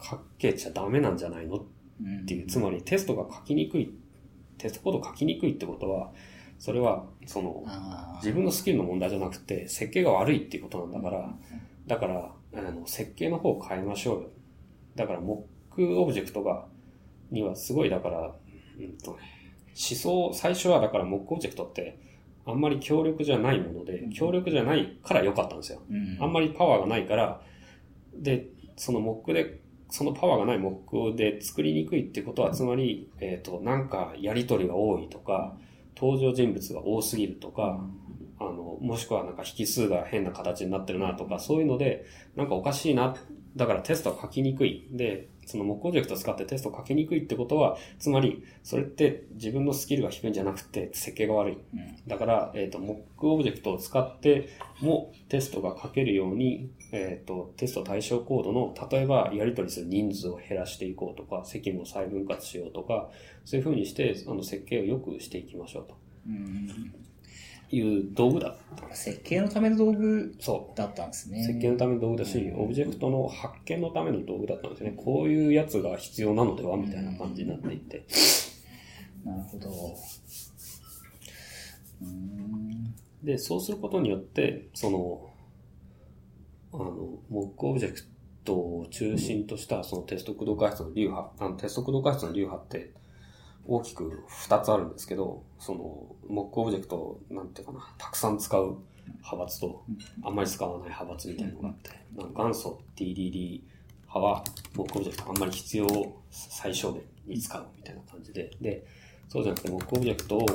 [0.00, 1.66] 書けちゃダメなんじゃないの
[2.00, 3.92] うんっていう、つまりテストが書きにくい、
[4.56, 6.12] テストコード書きにくいってことは、
[6.58, 11.34] それは、その、あ自分のスキルの問題じゃなくて、設計が悪いっていうことなんだから、
[11.86, 14.30] だから、あの、設計の方を変えましょうよ。
[14.96, 16.66] だから、モックオブジェクトが、
[17.30, 18.34] にはすごい、だから、
[18.78, 19.37] うんとね、思
[19.78, 21.98] 想、最初はだから、モックオブジェクトって、
[22.44, 25.82] あんまり強力じゃないもので、強力じゃないから良かったんですよ。
[26.20, 27.40] あんまりパワーがないから、
[28.14, 29.60] で、そのモックで、
[29.90, 35.56] そのパワーがないモックで作りにくいってことは、つまり、えっ、と、なんかやりとりが多いとか、
[35.96, 37.80] 登場人物が多すぎるとか、
[38.40, 43.16] あの、もしくはなんか引数が変な形になってるなとか、そういうので、なんかおかしいな。
[43.56, 44.86] だからテストは書きにくい。
[44.90, 51.52] で、そのモックオブジェクトを使ってテストを書きにくいってことは、つまり、それって自分のスキルが低いんじゃなくて、設計が悪い。
[51.54, 51.58] うん
[52.06, 54.48] だから、えっ、と、モックオブジェクトを使って
[54.80, 63.10] もテストが書けるように、えっ、と、テスト対象コードの、例えばやり取りする人数を減らしていこうとか、責務を再分割しようとか、
[63.44, 66.94] そういうふうにして、あの、設計を良くしていきましょうとうん
[67.70, 68.56] いう道具だ。
[68.92, 71.32] 設計のための道具そだったんですう。
[71.32, 71.44] ね。
[71.44, 74.94] 設計のための道具だし、オブジェクトの発見のための道具だったんですね。
[74.96, 78.04] こういうやつが必要なのではみたいな感じになっていて。
[79.24, 79.70] なるほど。
[82.00, 85.30] うんで、そうすることによって、その、
[86.72, 88.00] あの、モックオブジェク
[88.44, 92.92] トを中心としたそのテスト駆動開発の流派、あのテスト駆動開発の流派って
[93.68, 99.84] 大きく2つあるんですけど、その、モックオブジェクトを、なんていうかな、たくさん使う派閥と、
[100.24, 103.60] あんまり使わない派閥みたいなのがあって、なんか元祖 TDD
[104.06, 104.42] 派は、
[104.74, 105.86] モックオブジェクトあんまり必要
[106.30, 108.86] 最小限に使うみたいな感じで、で、
[109.28, 110.46] そうじゃなくて、モックオブジェクトを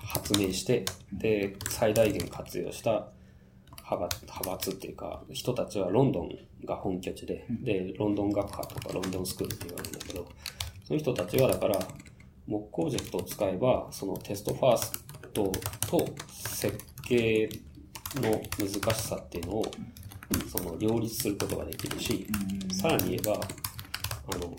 [0.00, 3.08] 発明して、で、最大限活用した
[3.90, 10.28] 派閥派閥っていうか、人たちはロンドンが本拠地で、で、ロンドン学派とかロンドンスクールって言われるんだけど、
[10.84, 11.78] その人たちはだから、
[12.48, 15.52] モックオブジェクトを使えば、そのテストファースト
[15.86, 17.48] と設計
[18.16, 19.64] の難しさっていうのを、
[20.50, 22.26] その両立することができるし、
[22.72, 24.56] さらに言えば、あの、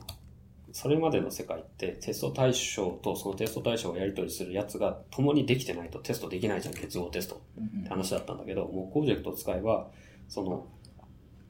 [0.72, 7.42] それまでの世界ってテスト対象とそのテスト対象をやり取りするやつが共にできてないとテストできないじゃん、結合テスト
[7.80, 9.90] って話だったんだけど、モックオブジェクトを使えば、
[10.28, 10.68] その、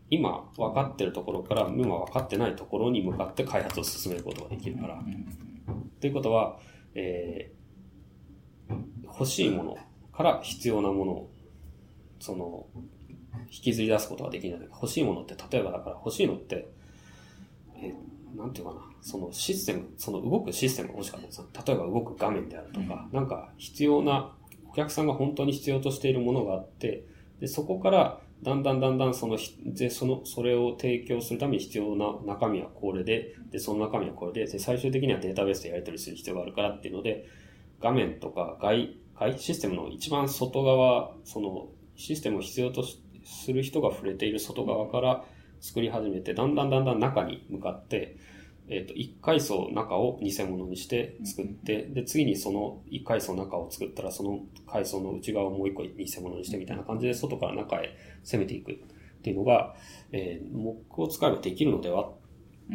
[0.09, 5.03] 今分かってるところから今分かってないところに向かって開発を進めることができるから。
[5.99, 6.57] っていうことは、
[6.95, 9.77] えー、欲しいもの
[10.13, 11.29] から必要なものを、
[12.21, 12.67] その、
[13.51, 14.61] 引きずり出すことができない。
[14.61, 16.69] 欲しいものって、例えばだから欲しいのって、
[17.75, 24.33] えー、なんていうかな、そのシステム、その動くシステムが欲しかったんです例えば動く画面であるとか、うん、なんか必要な、
[24.69, 27.03] お客さんが本当に必要としているものがあって、
[27.41, 37.25] で、そこからだんだんだんだんその、で、その、それを提供するために必要な中身はこれで、で、その中身はこれで、で、最終的にはデータベースでやり取りする必要があるからっていうので、
[37.81, 42.83] 画面とか外、外システムの一番外側、その、システムを必要と
[43.25, 45.25] する人が触れている外側から
[45.59, 48.15] 作り始めて、だんだんだんだん中に向かって、
[48.69, 58.75] えっ、ー、と、一階層中を偽物にして作って、で、次にその一階層中を作ったら、その階層の内側をもう一個偽物にしてみたいな感じで、外から中へ攻めていくっ
[59.21, 59.75] ていうのが、
[60.11, 62.11] えー、モックを使えばできるのでは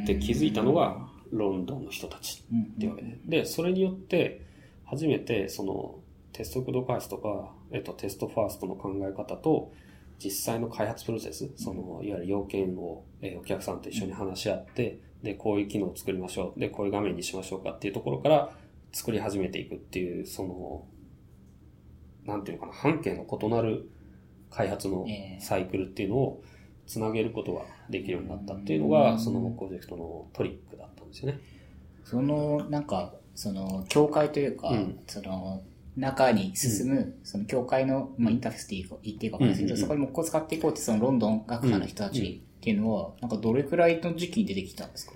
[0.02, 3.18] って気づいたのが、ロンドンの人たちっていうわけで。
[3.26, 4.42] で、それによって、
[4.84, 6.00] 初めて、その、
[6.32, 9.72] テスト駆動開発とか、えっ、と、テストファーストの考え方と、
[10.18, 16.60] 実際の開発プロセス、その、いわゆる要件を、えー、お客さんと一緒に話し合って、で、こういう機能を作りましょう。
[16.60, 18.50] で、こういう画面にしましょうかっていうところから
[18.92, 20.84] 作り始めていくっていう、その、
[22.26, 23.90] なんていうのかな、半径の異なる
[24.50, 25.06] 開発の
[25.40, 26.42] サイクルっていうのを
[26.86, 31.40] つなげることができるようになったっていうのが、そのプロジェクトのトリックだったんですよね。
[32.04, 35.62] その、なんか、その、境界というか、うん、その、
[35.96, 45.12] 中に進む、うん、その教会の、まあ、インターフェースって言っていいかわかんないですけど、そこに木工を使っていこうって、そのロンドン学科の人たちっていうのは、なんかどれくらいの時期に出てきたんですか？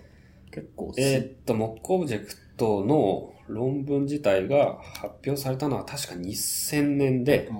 [0.51, 7.51] 結構えー、っと、木工オブジェクトの論文自体が発表されたのは確か2000年で、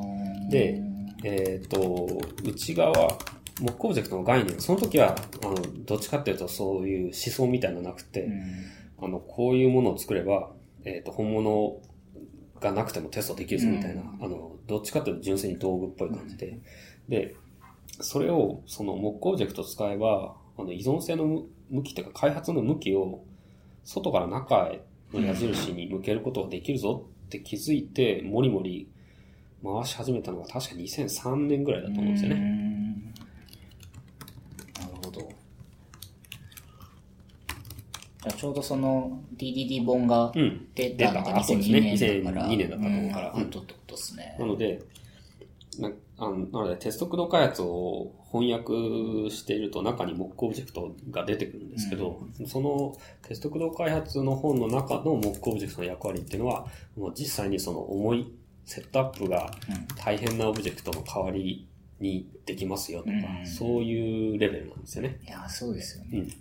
[0.51, 0.83] で、
[1.25, 3.17] えー、っと、内側、
[3.63, 5.55] 木工オブジェクトの概念、その時は、あの、
[5.87, 8.29] どっちかっていうとそういう思想みたいなのなくて、
[9.01, 10.51] あの、こういうものを作れば、
[10.85, 11.79] えっ、と、本物
[12.61, 16.59] がなくてもテストできるぞみたいな、あの、どっちかっていうと純粋に道具っぽい感じで、
[17.09, 17.35] で、
[18.01, 23.25] それを、その木工オブジェクト使えば、あの、依存性の向きというか開発の向きを、
[23.85, 24.83] 外から中へ
[25.13, 28.89] の矢印に向けることができるぞって気づいて、もりもり
[29.65, 32.37] 回し始めたのが確か2003年ぐらいだと思うんですよね。
[34.81, 35.29] なるほど。
[38.37, 40.33] ちょうどその DDD 本が
[40.75, 42.49] 出たのが2002年だから。
[42.49, 43.33] 2002年だったと思うから。
[43.33, 44.37] うん、とっとっとですね。
[44.39, 44.98] なので、な
[46.19, 58.35] あのなのでテスト駆動開発を翻訳していると中にモックオブジェクトが出てくるんですけど、うん、そのテスト駆動開発の本の中のモックオブジェクトの役割っていうのは、もう実際にその重い
[58.67, 59.51] セットアップが
[59.97, 61.69] 大変なオブジェクトの代わり
[62.01, 65.21] にできますよとか、うん、そういうレベルなんですよね。
[65.25, 66.19] いや、そうですよね。
[66.19, 66.33] うん。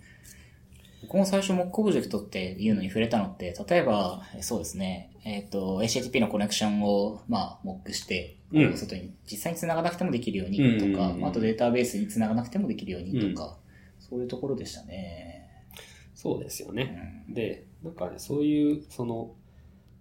[1.02, 13.58] 僕も最初モックオブジェクトっていうのに触れたのって、例えば、そうですね、えっ、ー、と、HTTP のコネクションを、まあ、モックして、うん、外に実際に繋がなくてもできるようにとか、あとデータベースに繋がなくてもできるようにとか、
[13.98, 15.66] うん、そういうところでしたね。
[16.14, 17.26] そうですよね。
[17.28, 19.34] うん、で、なんかね、そういう、その、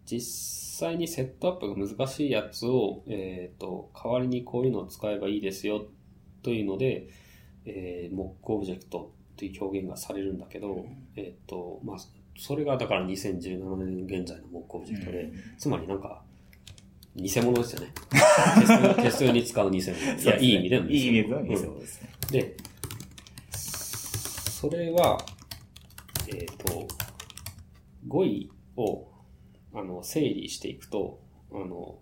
[0.05, 5.87] 実際にセットアップが難しいやつを、えっ、ー、と、代わりにこういうのを使えばいいですよ
[6.41, 7.09] というので、
[7.65, 10.85] えー、モックオブジェクトっていう表現がされるんだけど、
[11.17, 11.97] えっ、ー、と、まあ、
[12.37, 16.21] それがだから2017年現在のモックオブジェクトで、つまりなんか、
[17.15, 17.93] 偽物ですよね。
[19.01, 20.21] テスト に使う偽物。
[20.21, 20.93] いや、いい意味での偽物。
[20.93, 22.09] いい意味での偽物ですね。
[22.31, 22.57] で、
[23.49, 25.17] それは、
[26.27, 26.87] えっ、ー、と、
[28.07, 29.07] 語彙を、
[29.73, 31.19] あの、整理していくと、
[31.51, 31.99] あの、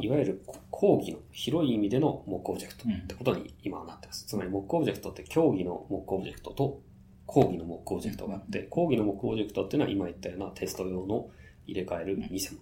[0.00, 4.26] いわゆる広義の広い意味でのモックオブジェクトってことに今はなってます。
[4.26, 6.82] つまりモックオブジェクトって狭義のモックオブジェクトと
[7.26, 11.30] 広義のモックオブジェクトがあって、広義のモックオブジェクトっていうのは今言ったようなテスト用の
[11.66, 12.60] 入れ替える偽物。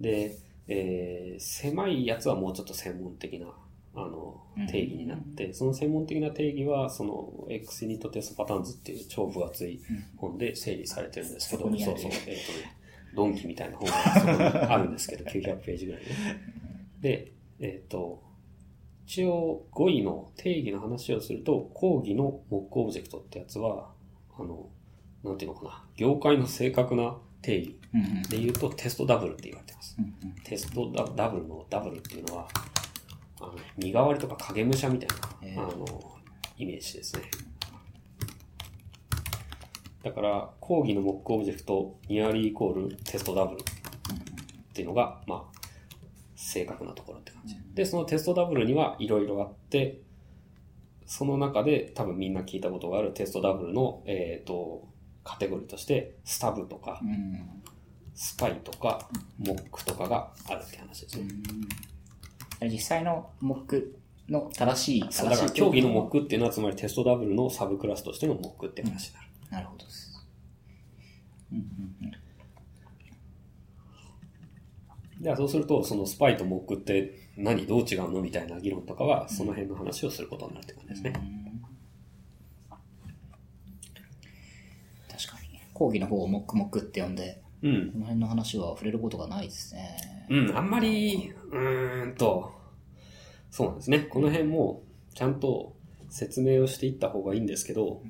[0.00, 0.36] で、
[0.68, 3.46] えー、狭いやつはもうちょっと専門的な、
[3.94, 9.80] あの、定義になって、その専門的な定義は、その、X ユニットテストパターンズっていう超分厚い
[10.16, 12.76] 本で整理されてるんですけど、そうそう、えっ、ー、とね、
[13.14, 16.10] 鈍器みたいな本があるんですけど、 900ページぐらいで。
[17.00, 18.22] で、えっ、ー、と、
[19.08, 23.88] 一応語彙の定義の話をすると、広義のモックオブジェクトってやつは、
[24.38, 24.68] あの、
[25.24, 27.78] なんていうのかな、業界の正確な定義。
[28.28, 29.96] で言うと、テストダブルって言われてます。
[30.44, 32.48] テストダブルのダブルっていうのは、
[33.40, 35.86] あの身代わりとか影武者みたいな、あの、
[36.58, 37.22] イメージですね。
[40.02, 43.64] だから、講義のモックオブジェクト、ニアリーイコールテストダブルっ
[44.74, 45.57] ていうのが、まあ、
[46.38, 47.56] 正確なところって感じ。
[47.74, 50.00] で、そのテストダブルにはいろいろあって、
[51.04, 54.86] その中で多分みんな聞いたことがあるテストダブルの、えっ、と、
[55.24, 57.62] カテゴリーとして、スタブとかう、ん。
[58.14, 61.28] スパイとか、モックとかがあるって話ですね。
[62.70, 63.98] 実際のモック
[64.28, 69.28] の正しい、正しいそうだから、競技のモックっていうのは、つまりテストダブルのサブクラスとしてのモックって話になる。
[69.50, 70.24] なるほどです。
[75.20, 81.12] では、そうすると、そのスパイとモックって何、どう違うのみたいな議論とかは、その辺の話をすることになるって感じですね。
[85.10, 85.60] 確かに。
[85.74, 87.92] 講義の方をモックモックって呼んで、うん。
[87.92, 89.96] この辺の話は触れることがないですね。
[90.30, 92.52] うん、あんまり、うーんと、
[93.50, 94.00] そうなんですね。
[94.00, 94.82] この辺も、
[95.14, 95.74] ちゃんと
[96.10, 98.02] 説明をしていった方がいいんですけど、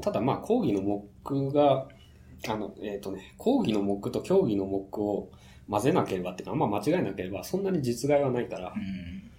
[0.00, 1.88] ただまあ、講義のモックが、
[2.48, 5.30] あの、えっ、とね、講義のモックと競技のモックを
[5.68, 9.30] 混ぜなければっていうか、あんま間違えなければ、そんなに実害はないからう、ん。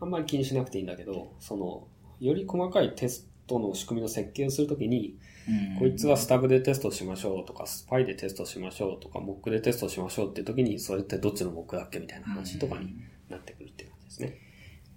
[0.00, 1.86] あんまり気にしなくていいんだけど、その、
[2.20, 5.16] より細かいテストの仕組みの設計をするときに、
[5.48, 12.94] うんこいつはスタブでテストしましょうとか、スパイでテストしましょうとか、モックでテストしましょうっていう時に、それってどっちのモックだっけみたいな話とかに
[13.28, 14.38] なってくるっていう感じですね。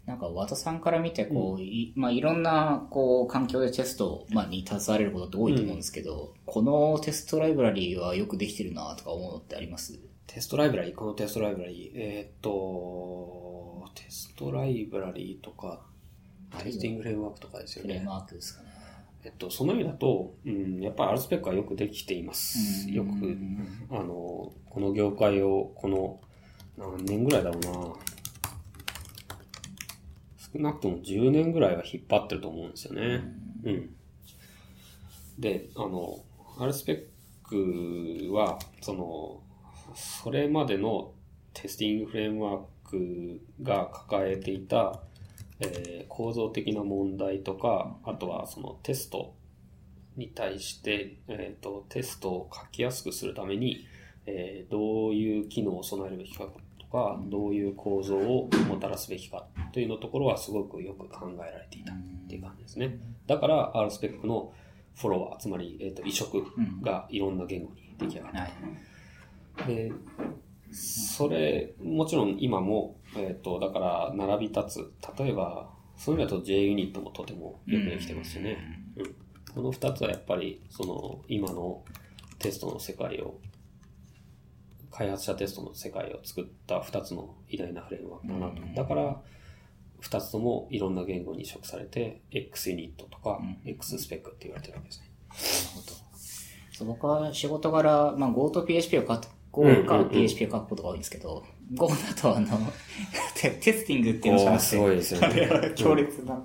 [0.06, 10.00] なんか、和田さんから見て、こう、いまあ、いろんな、こう、環境でテスト、まあ、に携われることって多いと思うんですけど、このテストライブラリーはよくできてるなとか思うのってあります？
[10.28, 15.82] テストライブラリー、このテストライブラリー、えーっと、テストライブラリーとか、
[16.60, 17.94] テスティングフレームワークとかですよね。
[17.94, 18.70] フレームワークですかね。
[19.24, 22.88] えっと、その意味だと、うん、やっぱり R スペックはよくできています。
[22.92, 23.10] よく、
[23.90, 24.04] あの、
[24.70, 26.20] この業界を、この、
[26.78, 27.96] 何年ぐらいだろうな。
[30.56, 33.24] 少なくとも10年ぐらいは引っ張ってると思うんですよね。
[33.66, 33.96] うん。
[35.38, 36.24] で、あの、
[36.60, 37.10] R スペ
[37.44, 39.42] ックは、その、
[39.96, 41.12] それまでの
[41.54, 45.02] テスティングフレームワークが抱えていた、
[45.60, 49.34] えー構造的な問題とか、あとはそのテスト
[50.16, 53.86] に対して、えー、とテストを書きやすくするために、
[54.26, 56.48] えーどういう機能を備えるべきか
[56.92, 63.00] とか、どういう構造をもたらすべきかというのところはすごくよく考えられていたっていう感じですね。
[63.28, 64.54] だから R スペックの
[64.96, 66.44] フォロワー、つまり、えー、と移植
[66.82, 69.64] がいろんな言語に出来上がった。
[69.64, 69.76] はい。
[69.76, 69.92] で、
[70.72, 75.20] それ、もちろん今も、えっ、と、だから、並び立つ。
[75.20, 78.58] 例えば、そういう意味だと JUnit もとてもよくできてますよね。
[78.98, 81.82] うんこの二つはやっぱり、その、今の
[82.40, 83.40] テストの世界を、
[84.96, 88.62] 開発者テストの世界を作った二つの偉大なフレームワークだなと。
[88.76, 89.22] だから、
[90.00, 95.12] 二つともいろんな言語に移植されて、XUnit とか、XSpec って言われてるわけですね。
[96.72, 102.48] そう僕は仕事柄、まあ、Go と PHP を書く、Go か PHP を書くことが多いんですけど、Go だとあの、
[103.36, 105.74] テ テスティングっていうのをしまして、すごいですよね。
[105.76, 106.42] 強烈な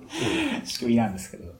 [0.65, 1.53] 仕組みなんですけど、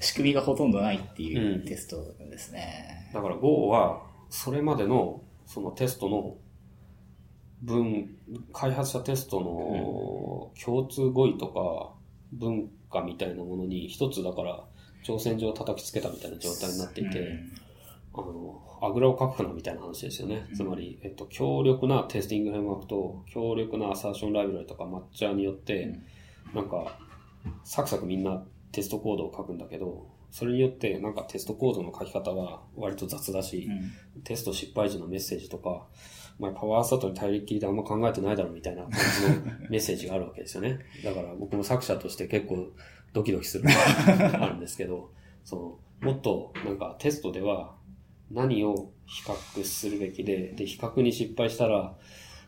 [0.00, 1.64] 仕組みがほとんどないっていううん。
[1.64, 3.10] テストですね。
[3.14, 6.36] だから Go は、それまでの、そのテストの
[7.60, 8.08] 文、
[8.52, 11.94] 開発者テストの共通語彙とか
[12.32, 14.64] 文化みたいなものに一つだから
[15.04, 17.38] 挑戦状を叩きつけたみたいな状態になっていて、
[18.14, 20.46] あの、あぐらをかくなみたいな話ですよね。
[20.54, 25.98] つまり、えっと、強力なテスティングフレームワークと強力なアサーションライブラリとかマッチャーによって、
[26.54, 26.98] なんか、
[27.64, 33.68] サクサクみんなテストコードを書くんだけど、それによってなんかテストコードの書き方は割と雑だし、
[34.24, 35.86] テスト失敗時のメッセージとか、
[36.38, 40.78] お前パワースタートに頼りっきりであんま考えてないだろみたいな感じのメッセージがあるわけですよね。
[41.04, 42.72] だから僕も作者として結構
[43.12, 45.10] ドキドキするのがあるんですけど、
[45.44, 47.74] その、もっとなんかテストでは
[48.30, 51.94] 何を比較するべきで、で、比較に失敗したら、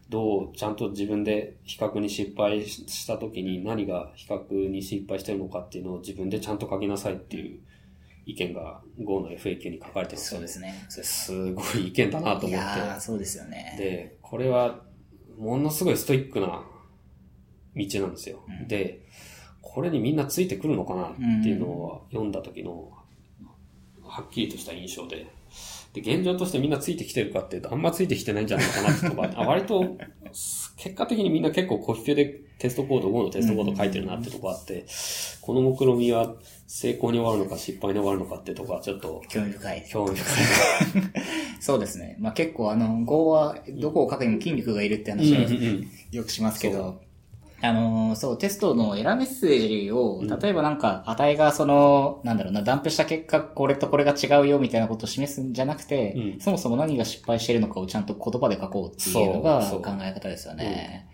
[0.08, 7.60] どうちゃんと自分で比較に失敗した時に何が比較に失敗してるのかっていうのを自分でちゃんと書きなさいっていう
[8.26, 10.74] 意見が Go の FAQ に書かれてるそうですね。
[10.88, 13.00] それすごい意見だなとい思って。
[13.00, 13.74] そうですよね。
[13.78, 14.82] で、これは、
[15.38, 16.62] ものすごいストイックな
[17.76, 18.40] 道なんですよ。
[18.68, 19.02] で、
[19.60, 22.92] これにみんなついてくるのかなっていうのを読んだ時の、
[24.02, 25.26] はっきりとした印象で。
[25.92, 29.96] で、現状としてみんなついてきてるかっていうと、あんまついてきてないんじゃないかなとか、あ割と、
[30.76, 34.86] 結果的にみんな結構コピペでテストコード、5のテストコード書いてるなってとこあって、
[35.40, 36.34] この目論見みは
[36.66, 39.86] 成功に終わるのか失敗に終わるのかってとこはちょっと興味深い。
[39.88, 40.40] 興味深
[41.00, 41.12] い。
[41.60, 42.16] そうですね。
[42.18, 47.00] まあ結構あの、Go はどこを書くにも筋力がいるって話はうんうんうんよくしますけど、
[47.60, 61.08] あのーそう、テストのエラーメッセージを、例えばなんか、値がその、なんだろうな、ダンプした結果、これとこれが違うよみたいなことを示すんじゃなくて、うんそもそも何が失敗してるのかをちゃんと言葉で書こうっていうのが考え方ですよね。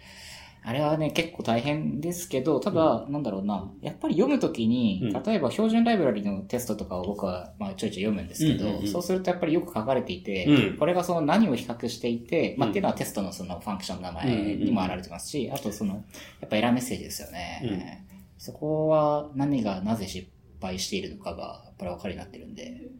[0.62, 5.22] あれはね、結構大変ですけど、ただ、なんだろうな、やっぱり読むときに、うん。
[5.22, 10.76] 例えば標準ライブラリのテストとかを僕は、まあ、ちょいちょい読むんですけど、そうするとやっぱりよく書かれていて、うん。
[10.76, 16.04] これがその何を比較していて、まあ、うんっていうのはテストのそのファンクションの名前にも現れてますし、あとその、
[16.40, 18.06] やっぱエラーメッセージですよね。
[18.36, 20.28] そこは何がなぜ失
[20.60, 22.90] 敗しているのかが、やっぱり分かるようになってるんで、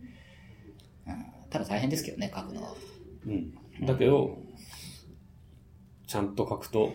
[1.06, 2.74] うん、ただ大変ですけどね、書くのは。
[3.26, 3.86] うん。
[3.86, 4.38] だけど、
[6.06, 6.92] ちゃんと書くと、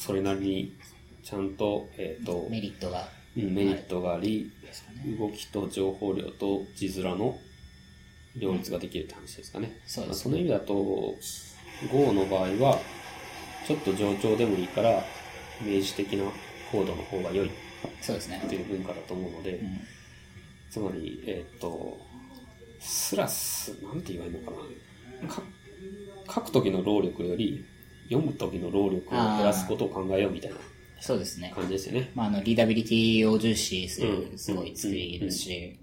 [0.00, 0.76] それなりに、
[1.22, 3.06] ちゃんと、えっ、と、メリットが。
[3.36, 4.50] うんメリットがあり、
[5.04, 5.16] ね。
[5.16, 7.38] 動きと情報量と字面の
[8.34, 9.78] 両立ができるって話ですかね。
[9.86, 10.74] そうですその意味だと、
[11.92, 12.78] Go の場合は、
[13.66, 15.04] ちょっと冗長でもいいから、
[15.60, 16.24] 明示的な
[16.72, 17.50] コードの方が良い
[18.00, 18.42] そうですね。
[18.48, 19.80] という文化だと思うので、うん
[20.70, 21.98] つまり、えーっと、
[22.78, 24.56] スラス、なんて言えばいいのか
[25.22, 25.28] な。
[25.28, 25.42] か
[26.32, 27.64] 書く時の労力より、
[28.10, 30.56] 読む時の労力を減らすことを考えようみたいな
[31.00, 31.50] そうですね。
[31.54, 32.10] 感じですよね。
[32.14, 35.78] まあ、あの、リーダビリティを重視すうんる、すごい作りですし、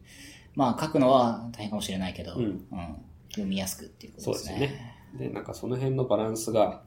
[0.54, 2.96] まあ、書くのは大変かもしれないけど、うんうん
[3.32, 4.96] 読みやすくっていうこそうとですすでよね。
[5.16, 5.28] ね。
[5.28, 6.82] で、なんかその辺のバランスが、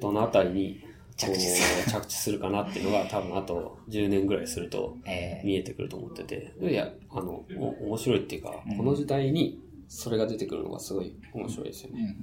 [0.00, 0.80] どのあたりに
[1.16, 12.16] 着地す着地するかなっていうのが 多分あと10年ぐらいするとえー見えてくると思ってて、いや、あの、お面白いっていうか、この時代にそれが出てくるのがすごい面白いですよね。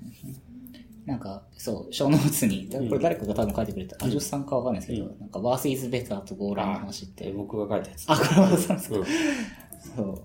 [1.06, 8.06] なんか、そう、 show notes に、これ誰かが多分書いてくれた、アジュスさんかわかんないですけど、なんか、 Worse is Better と Golang の話って、僕が書いたやつ。
[8.08, 9.06] あ、これ和田さんですか、うん。
[9.96, 10.22] そう。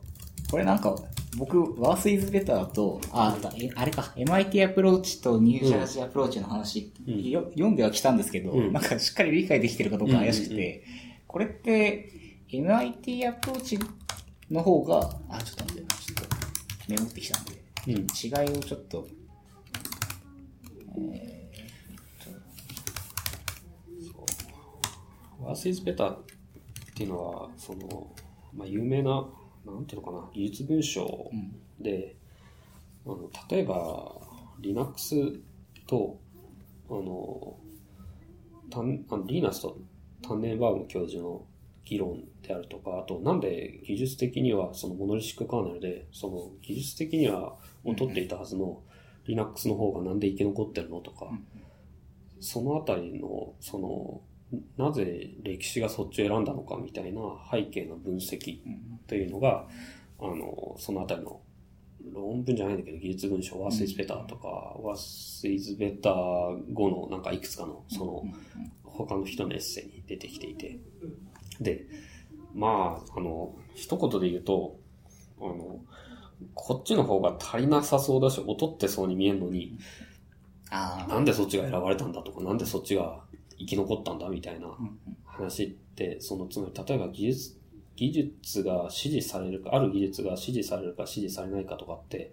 [0.50, 0.94] これなんか、
[1.38, 3.36] 僕、 Worse is Better と、あ、
[3.74, 7.22] あれか、MIT アプローチとニュージャージーアプローチの話、うん。
[7.28, 8.72] よ読んではきたんですけど、うん。
[8.72, 10.84] なんかしっかり理解できてるかどうか怪しくて、
[11.26, 12.10] これって、
[12.50, 13.78] MIT アプローチ
[14.50, 16.36] の方が、あ、ちょっと待って、ちょっと
[16.88, 17.52] メモってきたんで、
[17.88, 17.92] うん。
[17.94, 19.08] 違いをちょっと、
[25.40, 26.18] ワースイズベターっ
[26.94, 28.10] ていうのは、その、
[28.54, 29.26] まあ、有名な、
[29.64, 31.30] なんていうのかな、技術文章
[31.80, 32.16] で、
[33.04, 34.12] あの例えば、
[34.60, 35.40] Linux
[35.86, 36.18] と、
[36.88, 37.56] あの、
[38.70, 39.78] タンあリーナスと
[40.22, 41.44] タンネンバーグ教授の
[41.84, 48.82] 議論であるとか、あと、なんで技術的には、そのモノリシックカーネルで、その技術的には劣っていたはずの
[49.26, 51.30] Linux の方がなんで生き残ってるのとか、
[52.40, 54.20] そのあたりの、その、
[54.76, 57.20] なぜ歴史がそっちを選んだのかみたいな
[57.50, 58.60] 背景の分析
[59.06, 59.66] というのが、
[60.20, 61.40] あの、そのあたりの
[62.12, 68.24] 論文じゃないんだけど、技術文章、ワースイズベターとか、ワースイズベター後のなんかいくつかの、その、
[68.84, 70.78] 他の人のエッセイに出てきていて。
[71.60, 71.86] で、
[72.54, 74.78] まあ、あの、一言で言うと、
[75.40, 75.80] あの、
[76.54, 79.78] こっちの方が足りなさそうだし、劣ってそうに見えるのに、
[80.70, 83.20] あなんでそっちが選ばれたんだとか、なんでそっちが
[83.58, 84.68] 生き残ったんだみたいな
[85.24, 87.56] 話って、その、つまり、例えば技術、
[87.96, 92.32] 技術が支持されるか、ある技術が支持されるか支持されないかとかって、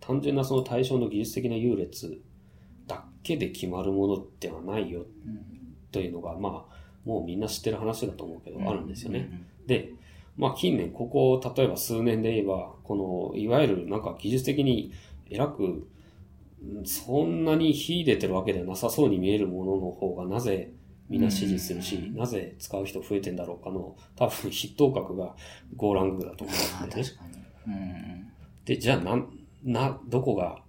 [0.00, 2.20] 単純なその対象の技術的な優劣
[2.86, 5.04] だけで決まるものではないよ
[5.92, 6.74] というのが、まあ、
[7.04, 9.46] もうみんな知ってる話だと思うけど、あるんですよね。
[9.66, 9.92] で、
[10.36, 14.92] まあ近年、ここ、例えば数年で言えば、この、いわゆるなんか技術的に
[15.30, 15.86] 偉く、うん
[16.84, 20.72] そんなに秀でてるわけではなさそうに見えるものの方がなぜ
[21.08, 25.34] みんな支持するし、なぜ使う人増えてんだろうかの、多分筆頭格が
[25.76, 27.10] ゴーラングだと思あうんだよね。
[27.10, 27.74] 確かに。
[27.74, 28.32] うん。
[28.64, 29.28] で、じゃあ、なん、
[29.64, 30.62] な、どこが、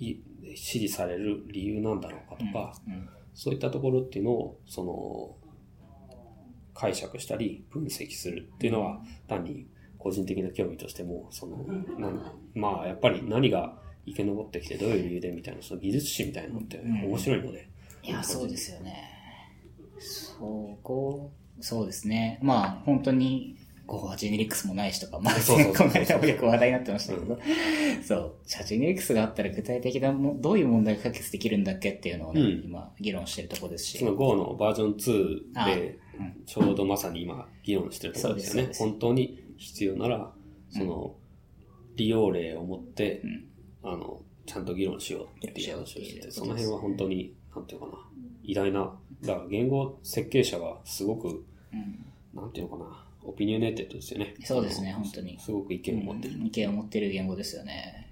[0.00, 0.16] い
[0.56, 5.36] 支持される理由なんだろうかとか、うんそういったところっていうのを、その、
[6.78, 9.66] 解釈したり、分析するっていうのは、単に
[9.98, 11.66] 個人的な興味としても、その、
[12.54, 13.76] まあ、やっぱり何が
[14.06, 17.68] 生き残ってきて、どういう理由でみたいな、その技術史みたいなのって面白いので。
[18.04, 18.94] いや、そうですよね。
[19.98, 22.38] そこ、そうですね。
[22.42, 23.56] まあ、本当に、
[23.88, 27.38] こう、ジェネリックスもないしとか、まあ、そうそうそう今回多分よく話題になってましたけど、
[28.06, 35.98] そう、じゃあジェネリックスがあったら具体的なも、どういう問題が解決できるんだっけっていうのをね、うん今、議論してるところですしそ、の Go のバージョン2で
[36.46, 38.72] ちょうどまさに今、議論してるところですよね。
[38.74, 40.32] 本当に必要なら、
[40.70, 41.16] その、
[41.96, 43.44] 利用例を持って、ん。
[43.82, 47.98] あの、ちゃんと議論しようっていう話をしてて、その辺は本当に、なんていうのかな、
[48.42, 52.04] 偉大な、だから言語設計者はすごく、うん。
[52.34, 54.34] なんていうのかな、 opinionated ですよね。
[54.42, 55.38] そうですね本当に。
[55.38, 56.34] すごく意見を持ってる。
[56.44, 58.08] 意見を持ってる言語ですよね。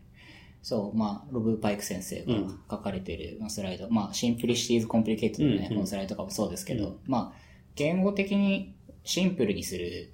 [0.63, 2.35] そう、まあ、ロブ・パイク先生が
[2.69, 5.69] 書かれているまあスライド、まあ、 Simplicity is Complicated のね、うんうん。
[5.69, 7.45] このスライドとかもそうですけど、まあ、
[7.77, 8.74] 言語的に
[9.05, 10.12] シンプルにする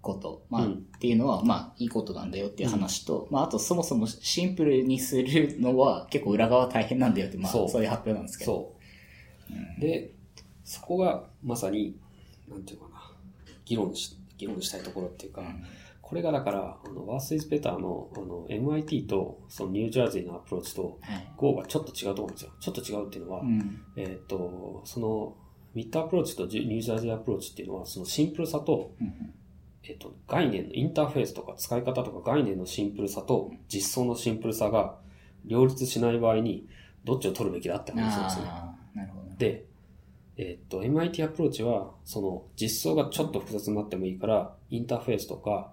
[0.00, 8.52] こと、まあ、うんっていうのは、まあ、いいことなんだよっていう話と、まあ、あと、そもそもシンプルにするのは結構裏側大変なんだよって、まあ、そそうういう発表なんですけど。
[8.52, 8.74] そ
[9.78, 9.80] う。
[9.80, 10.14] で、
[10.64, 11.96] そこがまさに、
[12.48, 13.12] なんていうかな、
[13.64, 15.64] 議論し、議論したいところっていうか、うん
[16.08, 21.30] これがだから、あの、 Worse is Better の、あの、MIT と、そのニュージャージーのアプローチと、はい。
[21.36, 22.52] Go がちょっと違うと思うんですよ。
[22.60, 23.82] ちょっと違うっていうのは、うん。
[23.94, 25.36] えっ、と、その、
[25.74, 29.34] MIT アプローチとニュージャージーアプローチっていうのは、そのシンプルさと、うん
[29.84, 34.96] えっ、と、概念のインターフェースとか使い方とか概念のシンプルさと実装のシンプルさが
[35.46, 36.68] 両立しない場合に、
[37.04, 38.46] どっちを取るべきだって話なんですね。
[38.48, 39.36] ああ、なるほど。
[39.38, 39.64] で、
[40.36, 45.72] えっと、MIT アプローチは、その実装がちょっと複雑になってもいいから、インターフェースとか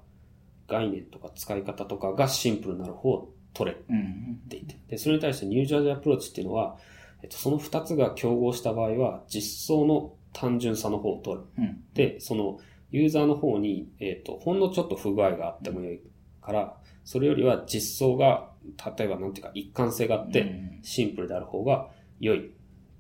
[0.68, 4.41] 概念とか使い方とかがシンプルになる方を取れうん。
[4.50, 4.78] ていて。
[4.88, 6.78] で、それに対してニュージャージーアプローチっていうのは、
[7.26, 11.44] えっと、その二つが競合した場合は、実装の単純さの方を取る。
[11.58, 11.84] うん。
[11.96, 12.60] で、その
[12.92, 16.02] ユーザーの方に、えっ、と、ほんのちょっと不具合があってもよい
[16.40, 18.52] から、それよりは実装が、
[18.96, 22.52] 例えばなんていうか一貫性があって、うんシンプルである方が良いっ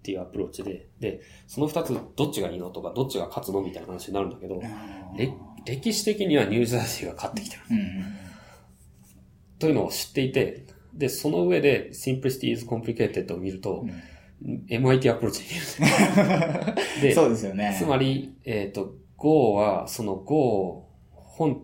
[0.01, 4.59] ていうアプローチで、で、その二つどっちがいいのとか、どっちが勝つのみたいな話になるんだけど、
[5.15, 5.31] れ
[5.65, 7.61] 歴史的にはニュージャージーが勝ってきてる。
[7.69, 8.05] うん。
[9.59, 10.65] というのを知っていて、
[10.95, 13.85] で、その上で Simplicity is Complicated を見ると、
[14.43, 16.75] MIT アプローチに見る。
[17.01, 17.75] で、そうですよね。
[17.77, 21.63] つまり、えっ、と、Go は、その Go 本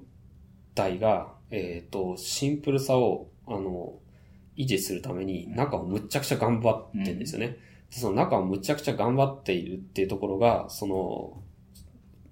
[0.73, 3.93] 体が、えっ、と、シンプルさを、あの、
[4.55, 7.57] 維持するために、中をむっちゃくちゃ頑張ってるんですよね。
[7.89, 11.43] その中をむちゃくちゃ頑張っているっていうところが、その、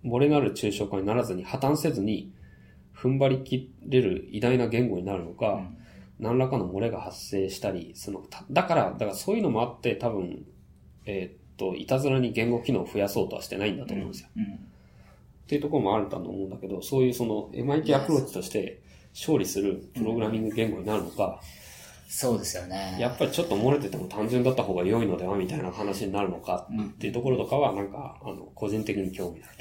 [0.06, 2.32] 漏れなる抽象化にならずに破綻せずに、
[2.96, 5.79] 踏ん張り切れる偉大な言語になるのか、うん
[6.20, 10.46] 何らかの漏れが発生したり、その、ただから、だからそういうのもあって、多分、
[11.06, 14.30] えーっと、いたずらに言語機能を増やそうとはしてないんだと思うんですよ。
[14.36, 14.44] うん。
[14.44, 14.48] っ
[15.48, 18.82] ていうところもあると思うんだけど、そういうその MIT アプローチとして
[19.14, 21.42] 勝利するプログラミング言語になるのか、
[22.10, 22.98] そうですよね。
[23.00, 29.52] やっぱりちょっと漏れてても単純だった方が良いのではみたいな話になるのかっていうところとかは、なんか、あの、個人的に興味ある。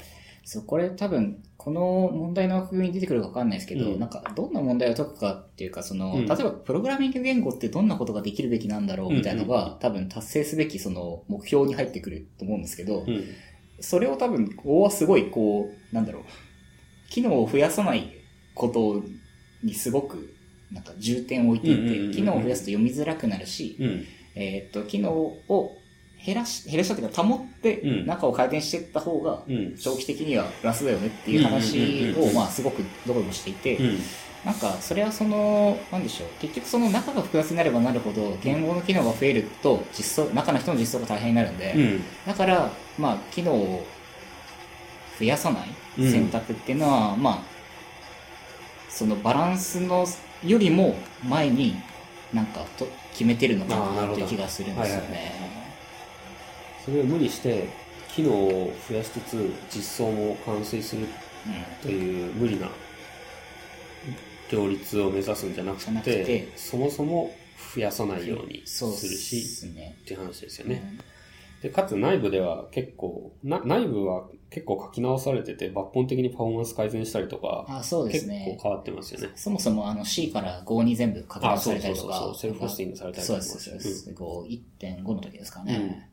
[0.43, 3.99] そう、これ多分、この問題の枠組みに出てくるかわかんないですけど、うん。
[3.99, 6.25] なんか、どんな問題を解くかっていうか、その、うん。
[6.25, 13.23] 例えば、プログラミング言語ってどんなことができるべきなんだろうみたいなのが、多分達成すべき、その、目標に入ってくると思うんですけど、うん。
[13.81, 16.23] それを多分、こうはすごい、こう、なんだろう、
[17.09, 18.13] 機能を増やさない
[18.55, 19.03] こと
[19.63, 20.33] にすごく、
[20.71, 22.11] なんか重点を置いていて、うんうんうんうん。
[22.13, 24.05] 機能を増やすと読みづらくなるし、うん。
[24.35, 25.71] えーっと、機能を
[26.23, 29.75] 減らし、減らしたというか、保ってうん中を回転していった方が、うん。
[29.77, 33.99] 長期的にはプラスだよねっていう話を、まあ、すごくどこでもしていて、うん。
[34.45, 42.03] なんか、それはその、なんでしょう、結局その中が複雑になればなるほど、言語の機能が増えると、実装、中の人の実装が大変になるんで、うん。
[42.27, 43.85] だから、まあ、機能を
[45.19, 47.39] 増やさない選択っていうのは、まあ、
[48.89, 50.05] そのバランスの
[50.45, 51.75] よりも前に
[52.33, 55.48] なんかと決めてるのかなという気がするんですよね。
[56.89, 57.69] それを無理して、
[58.15, 61.05] 機能を増やしつつ、実装も完遂する
[61.81, 62.67] という無理な
[64.51, 67.31] 両立を目指すんじゃなくて、てそもそも
[67.75, 69.97] 増やさないようにするし、ね。
[70.01, 70.97] っていう話ですよね。
[71.61, 78.63] で、かつ内部では結構、な内部は結構書き直されてて、抜本的にパフォーマンス改善したりとか、あそうです結ね構。
[78.63, 79.29] 変わってますよね。
[79.35, 82.15] そもそもあの C から Go に全部書き直されたりとか。
[82.15, 84.13] あそうそうそうセルフホスティングされたりとかそうです、そうです。
[84.13, 86.09] Go 1.5の時ですかね。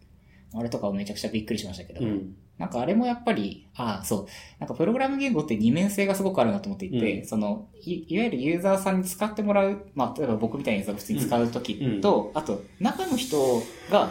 [0.58, 2.04] あれとかめちゃくちゃびっくりしましたけど。
[2.04, 2.34] うん。
[2.58, 4.26] なんかあれもやっぱり、ああ、そう。
[4.58, 14.10] なんかプログラム言語って二面性がすごくあるなと思っていて、うんそのい、いわゆるユーザーさんに使ってもらう、まあ、例えば僕みたいなユーザーが普通に使うときと、あと、中の人が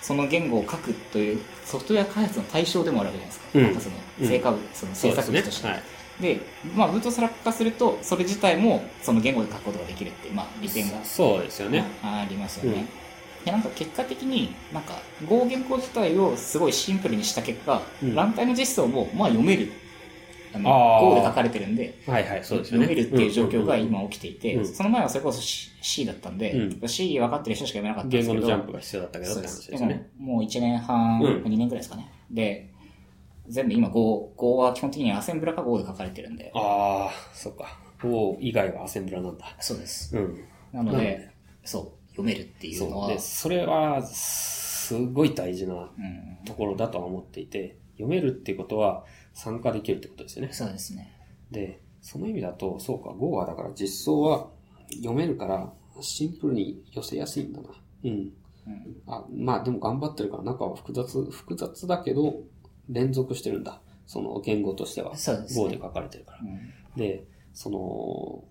[0.00, 3.58] その言語を書くというソフトウェア開発の対象でもあるわけじゃないですか。
[3.58, 5.68] うんなんかその、成果物、その制作物として。
[5.68, 5.82] はい。
[6.20, 6.40] で、
[6.74, 11.84] まあ、ブートストラップ化すると、それ自体もその言語で書くことができるっていう、まあ、利点がそうですよね。
[12.02, 12.86] あありますよね。
[13.48, 14.92] でなんか結果的に、なんか、
[15.26, 19.72] Go 原稿自体をすごいシンプルにした結果、うんランタイム実装も、まあ読める。
[20.54, 22.86] あのあー Go で書かれてるんで、はいはい、そうですよね。
[22.86, 29.86] 読めるっていう状況が今起きていて、うんその前はそれこそ C, だったんで、うん C 分かってる人しか読めなかったんですけど、言語のジャンプが必要だったけどって話です。
[29.86, 30.10] ね。
[30.18, 32.12] ももう1年半、うん2年くらいですかね。
[32.30, 32.70] で、
[33.48, 37.78] 全部今 Go、Go は基本的にアセンブラか Go で書かれてるんで、ああ、そっか。
[38.02, 39.56] Go 以外はアセンブラなんだ。
[39.60, 40.16] そうです。
[40.16, 40.44] うん。
[40.72, 41.30] なので、
[41.64, 43.16] そう、読めるっていうのは、そう。
[43.16, 49.04] で、それは、すごい大事なうん、ところだとは思っていて、読めるっていうことは
[49.34, 50.52] 参加できるってことですよね。
[50.52, 51.12] そうですね。
[51.50, 54.48] で、その意味だと、そうか、Go はだから実装は
[54.96, 57.68] 読めるから、シンプルに寄せやすいんだな。
[58.04, 58.10] うん。
[58.10, 58.32] うん。
[59.06, 62.42] あ、まあでも頑張ってるから中は複雑、複雑だけど、
[62.88, 63.80] 連続してるんだ。
[64.06, 65.16] その言語としては。
[65.16, 66.38] そうですね Go で書かれてるから。
[66.40, 66.58] うん
[66.98, 68.44] で、その、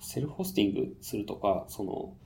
[0.00, 2.16] セルフホスティングするとか、その、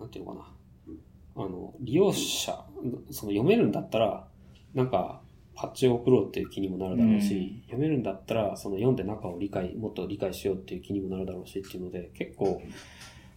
[0.00, 1.44] なんていうのかな。
[1.44, 2.64] あの、利用者、
[3.10, 4.26] その読めるんだったら、
[4.74, 5.20] なんか、
[5.54, 12.60] パッチを送ろうっていう気にもなるだろうし、読めるんだったら、その読んで中を理解、もっと理解しようっていう気にもなるだろうしっていうので、結構、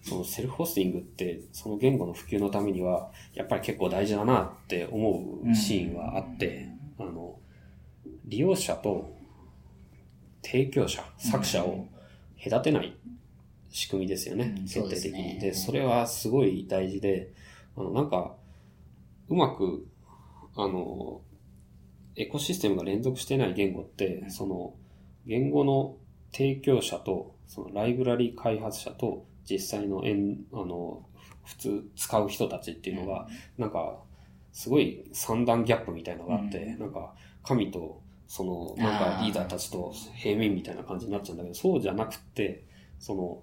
[0.02, 7.40] そのセルフホスティングって、その言語の普及のためには、やっぱり結構大事だなって思うシーンはあって、あの、
[8.26, 9.16] 利用者と
[10.42, 11.88] 提供者、作者を
[12.44, 12.98] 隔てない
[13.70, 15.12] 仕組みですよね、うん決定的に。
[15.12, 15.40] ですね。
[15.40, 17.32] で、それはすごい大事で、
[17.76, 18.36] あの、なんか、
[19.30, 19.88] うまく、
[20.56, 21.22] あの、
[22.16, 24.74] エコシステムが連続してない言語って、その、
[25.26, 25.98] 言語の
[26.32, 31.06] 提供者と、そのライブラリ開発者と、実際のエン、あの、
[31.46, 34.00] 普通使う人たちっていうのが、なんか、
[34.52, 36.80] すごい三段ギャップみたいなのがあって、うん。
[36.80, 37.14] なんか、
[37.44, 42.64] 神と、その、なんかリーダーたちと平面みたいな感じになっちゃうんだけど、そうじゃなくて、
[43.00, 43.42] その、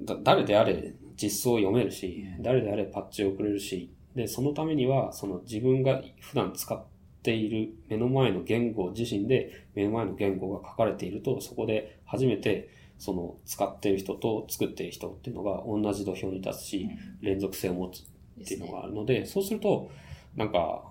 [0.00, 6.82] だ誰であれ実装を読めるし、誰であれパッチを送れるし、で、そのためには、その自分が普段使っ
[7.22, 16.88] ている目の前の言語自身で目の前の言語が書かれていると、そこで初めてその使っている人と作っている人っていうのが同じ土俵に立つし、
[17.20, 19.90] 連続性を持つっていうのがあるので、そうすると、
[20.36, 20.84] なんか、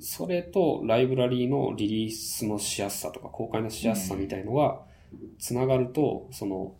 [0.00, 4.80] それとライブラリーのリリースのしやすさとか公開のしやすさみたいのが
[5.38, 6.74] つながると、その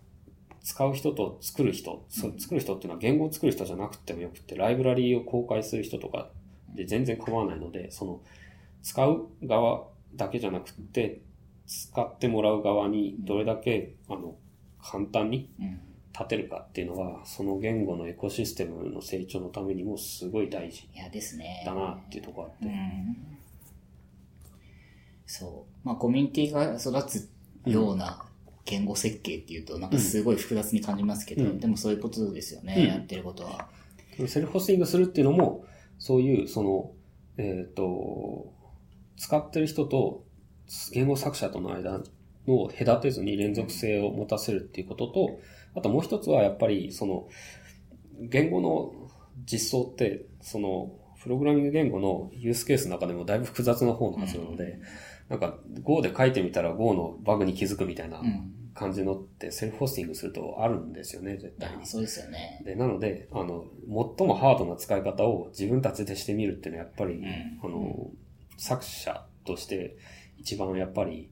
[0.66, 6.28] 使う人と作る人、そう作る人っていうのは言語を作る人じゃなくてもよくて、ライブラリーを公開する人とか
[6.74, 8.20] で全然構わないので、その
[8.82, 9.86] 使う側
[10.16, 11.20] だけじゃなくて、
[11.68, 14.34] 使ってもらう側にどれだけ、あの、
[14.82, 15.80] 簡単にうん。
[16.12, 21.62] 立てるかっていうのは、その言語のエコシステムの成長のためにもすごい大事いやですね。
[21.66, 22.66] だなっていうところあって。
[22.66, 23.38] うん。
[25.26, 25.86] そう。
[25.86, 27.30] まあ、コミュニティが育つ
[27.66, 28.25] ような
[28.66, 31.60] 言語設計っていうと、なんかすごい複雑に感じますけど、うん。
[31.60, 32.86] でもそういうことですよね、うん。
[32.86, 33.68] やってることは。
[34.26, 35.64] セルフホスティングするっていうのも、
[35.98, 36.92] そういう、その、
[37.38, 38.52] えっ、と、
[39.16, 40.24] 使ってる人と
[40.92, 42.02] 言語作者との間
[42.46, 45.40] を隔てずに連続性を持たせるっていうことと、
[45.74, 47.28] あともう一つはやっぱり、その、
[48.18, 48.92] 言語の
[49.44, 50.92] 実装って、その、
[51.22, 54.78] プログラミング言語のユースケースの中でもだいぶ複雑な方のはずなので、
[55.28, 58.52] なんか Go で書いてみたら Go のバグに気づくみたいなうん。
[58.76, 61.86] 感じのってセルフホスティングするとあるんですよね、絶対に。
[61.86, 62.60] そうですよね。
[62.64, 63.64] で、なので、あの、
[64.18, 67.24] 最もハードな使い方を自分たちでしてみるっていうのはやっぱり、ん
[67.64, 68.10] あの、
[68.58, 69.96] 作者として
[70.36, 71.30] 一番やっぱり、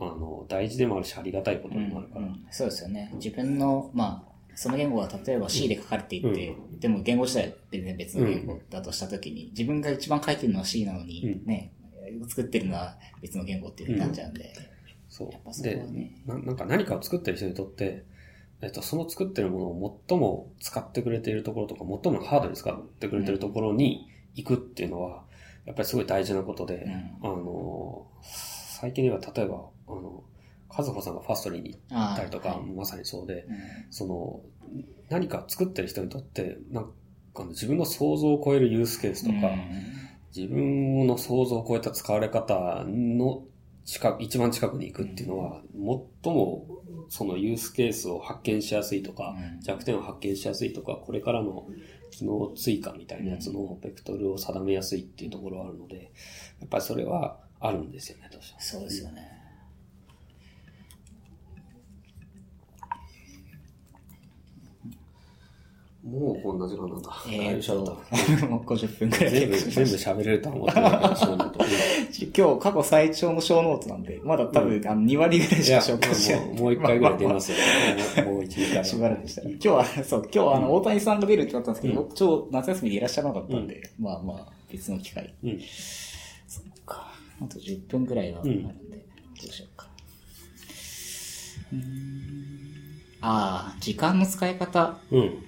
[0.00, 2.26] あの、大事でもあるし、ありがたいことうんでもあるから。
[2.26, 3.10] うんそうですよね。
[3.14, 11.50] 自分の、まあ、その言語が例えば C で書かれていて、でも言語自体は全然別の言語だとしたときに、自分が一番書いてるのは C なのに、う
[12.28, 14.52] 作ってるのは別の言語っていうふうになっちゃうんで。
[15.08, 15.30] そう。
[15.44, 18.04] ぱそこはでねな、なんか何かを作ってる人にとって、
[18.62, 25.24] えっと、その作ってるものを最も使ってくれているところとか、最もハードに使ってくれているところに行くっていうのは、
[25.66, 26.86] やっぱりすごい大事なことで、
[27.22, 30.22] あの、最近では例えば、あの、
[30.68, 32.66] 和穂さんがファストリーに行ったりとか、はい。
[32.66, 33.56] まさにそうで、うん。
[33.90, 34.40] その、
[35.10, 36.84] 何か作ってる人にとって、なん
[37.34, 39.54] か自分の想像を超えるユースケースとか、
[40.34, 43.44] 自分の想像を超えた使われ方の
[43.84, 45.60] 近く、一番近くに行くっていうのは、
[46.22, 46.66] 最も
[47.08, 51.66] そのユースケースを発見しやすいとか、うん弱点を発見しやすいとか、これからの
[52.10, 56.12] 機能追加みたいなやつのベクトルを定めやすいっていうところはあるので、
[56.60, 59.31] やっぱりそれはあるんですよね、どうしてもそうですよね。
[66.04, 67.10] もうこんな時間なんだ。
[67.28, 68.02] えーだいぶ喋っと
[68.40, 71.58] た、もう50分くらい全部、全部喋れるとは思ってないけど、そうなると。
[72.36, 76.46] 今日過去最長の小ノートなんで、まだ多分、あの2割ぐらいしかいや、紹介してない。
[76.46, 77.58] もうもう一回ぐらい出ますよ。
[78.26, 78.84] もうもう一、二回は。
[78.84, 79.50] しばらくしたら。
[79.50, 85.32] 今日は、そう、今日はあの、大谷さんが出るってなったんですけど、僕超夏休みでいらっしゃらなかったんで、まあまあ、別の機会。
[85.44, 85.60] うん。
[86.48, 87.12] そっか。
[87.40, 89.88] あと10分ぐらいはあるんで、うんどうしようか。
[91.72, 91.82] うーん
[93.20, 94.98] ああ、時間の使い方。
[95.12, 95.44] うん。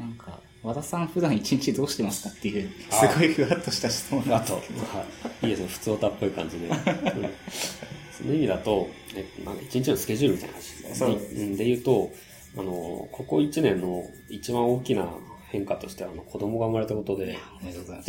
[0.00, 4.80] なんか、和田さん普段一日どうしてますかっていう、あすごいふわっとした質問なあと、んですけど。
[4.86, 5.04] は
[5.42, 5.46] い。
[5.46, 5.68] いいですね。
[5.68, 6.68] 普通歌っぽい感じで。
[6.68, 12.10] うん、その意味だと、えなんか一日のスケジュールみたいな話でうんで言うと、
[12.56, 15.06] あの、ここ1年の一番大きな
[15.50, 18.04] 変化としては、あの、子供が生まれたことで、おめでとうございま。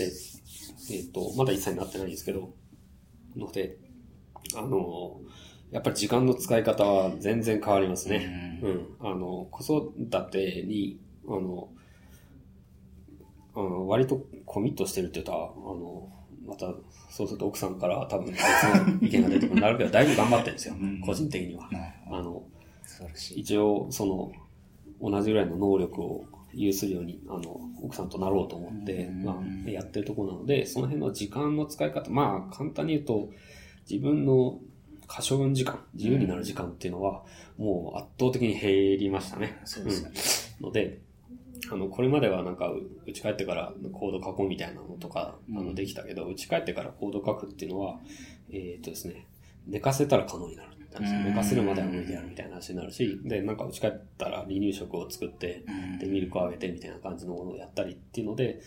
[0.92, 2.54] えっ、と、まだ1歳になってないんですけど、
[3.36, 3.76] ので、
[4.56, 5.20] あの、
[5.72, 8.60] やっぱり時間の使い方は全然変わりますね。
[8.64, 8.96] うん。
[9.00, 11.70] あの、子育てにあの、
[13.56, 16.10] あの割とコミットしてるって言ったら、あの、
[16.46, 16.74] また、
[17.10, 20.76] そうすると奥さんから多分別の意見が出てくるなるけど、だいぶ頑張ってるんですよ、
[21.06, 21.70] 個人的には。
[22.10, 22.44] あの。
[23.36, 24.32] 一応、その、
[25.02, 33.30] 同じぐらいの能力を有するように、あの、奥さんとなろうと思って、まあ、やってるところなので、その辺の時間の使い方、まあ、簡単に言うと、
[33.90, 34.60] 自分の
[35.08, 37.24] 可処分時間、自由になる時間っていうのは、
[37.58, 39.60] もう圧倒的に減りましたね。
[39.66, 40.16] そうですよね。
[40.16, 41.02] うんので、
[41.70, 48.00] あの、これまではなんか、う家帰ってからコード書こうみたいなのとか、あの、できたけど、家帰ってからコード書くっていうのは、
[48.50, 49.28] えーっとですね、
[49.68, 50.70] 寝かせたら可能になる。
[51.30, 55.64] 寝かせるまでは無理であるみたいな話になるし、で、なんか家帰ったら離乳食を作って、
[56.00, 58.60] で、ミルクをあげてみたいな感じのものをやったりっていうので、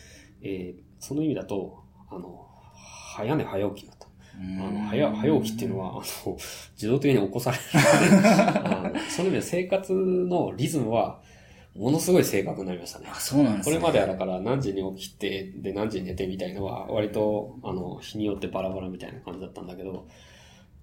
[0.43, 4.09] えーその意味だと、あの、早寝早起きになった。
[4.37, 6.03] あの早早起きっていうのは、あの、
[6.73, 7.63] 自動的に起こされる
[8.17, 11.21] ので、 あのその意味で生活のリズムは、
[11.77, 13.17] ものすごい正確になりましたねあ、。
[13.17, 13.77] そうなんですね。
[13.77, 20.07] これまではだから何時に起きて、で何時に寝てみたいのは、割と、あの、日によってバラバラみたいな感じだったんだけど、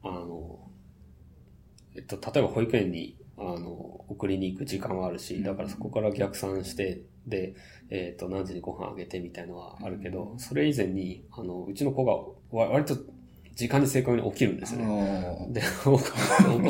[0.04, 0.60] あの、
[1.96, 7.56] えっと、例えば保育園に、あの、送りに行く時間はあるし、だからそこから逆算して、で、
[7.89, 12.14] えっと、何時にご飯あげてみたいのはあるけど、それ以前に、あの、うちの子が
[12.58, 12.98] わ割と
[13.56, 15.48] 時間に正確に起きるんですよね。
[15.52, 16.00] で、起こ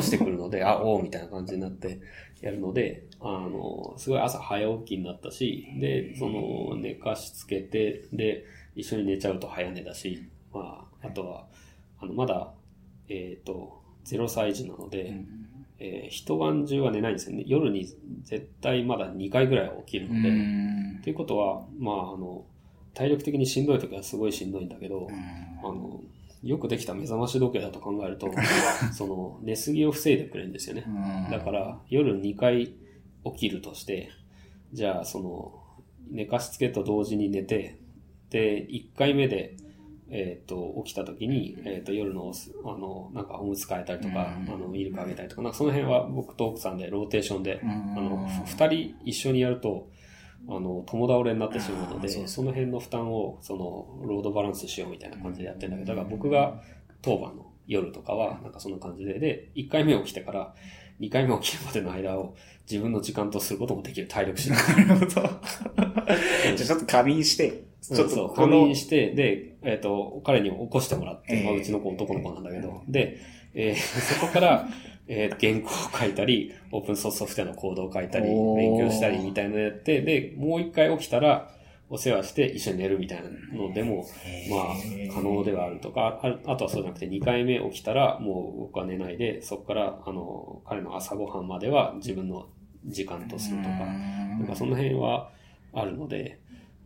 [0.02, 2.00] してくるので、あ、おうみたいな感じになって
[2.42, 11.46] やるので、あの、すごい朝早起きになったし、で、その、寝かしつけて、で、一緒に寝ちゃうと早寝だし、まあ、あとは、
[12.00, 12.52] あの、まだ、
[13.08, 15.14] えっ、と、0歳児なので、
[15.78, 17.44] えー一晩中は寝ないんですよね。
[17.46, 17.86] 夜に
[18.22, 20.98] 絶対まだ2回ぐらいは起きるうので、ん。
[20.98, 22.44] っていうことは、まあ、あの、
[22.94, 25.08] 体力的にしんどい時はすごいしんどいんだけど、
[25.62, 26.00] あの、
[26.42, 28.30] よくできた目覚まし時計だと考えると、
[28.92, 30.84] その、寝すぎを防いでくれるんですよね。
[31.30, 32.74] だから、夜2回起
[33.36, 34.10] きるとして、
[34.72, 35.62] じゃあ、その、
[36.10, 37.78] 寝かしつけと同時に寝て、
[38.30, 39.56] で、1回目で、
[40.08, 42.32] えっ、と、起きた時に、えっ、と、夜の
[42.64, 47.66] あの、なんかおむつ替えたりとか、あの、ミルクあげたりとか、なんかその辺は僕と奥さんでローテーションで、あ
[48.00, 49.88] の、ふ二人一緒にやると、
[50.48, 56.60] あの、共倒れになってしまうので、その辺の負担を、その、ロードバランスしようみたいな感じでやってるんだけど、だから僕が
[57.00, 60.54] 当番の夜とかは、なんかそんな感じで、で、1回目起きてから、
[61.00, 62.34] 2回目起きるまでの間を
[62.70, 64.58] 自分の時間とすることもできる体力次第。
[64.86, 65.08] なるほど。
[65.08, 65.28] じゃ
[66.52, 71.44] あちょっと仮眠して、ちょっと仮眠、して、で、えっ、と、彼に起こしてもらって、ええ。
[71.44, 73.18] まあ、うちの子男の子なんだけど、で、
[73.54, 74.68] えーそこから、
[75.08, 81.50] えー原稿を書いたり、オープンソースソフトウェアのコードを書いたり、勉強したりみたいなのやって、で、もう一回起きたら、
[81.92, 84.06] お世話して一緒に寝るみたいなのでも、
[84.50, 92.46] まあ、可能ではあるとか、ああとはそうじゃなくて、2回目起きたら、もう僕は寝ないで、そこから、あの、彼の朝ごはんまでは自分の
[92.86, 95.32] 時間とするとか、なんかその辺は
[95.74, 96.38] あるので、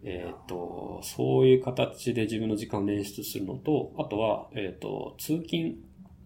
[0.03, 5.77] えっ、と、そういう形で自分の時間を捻出するのと、あとは、えっ、と、通勤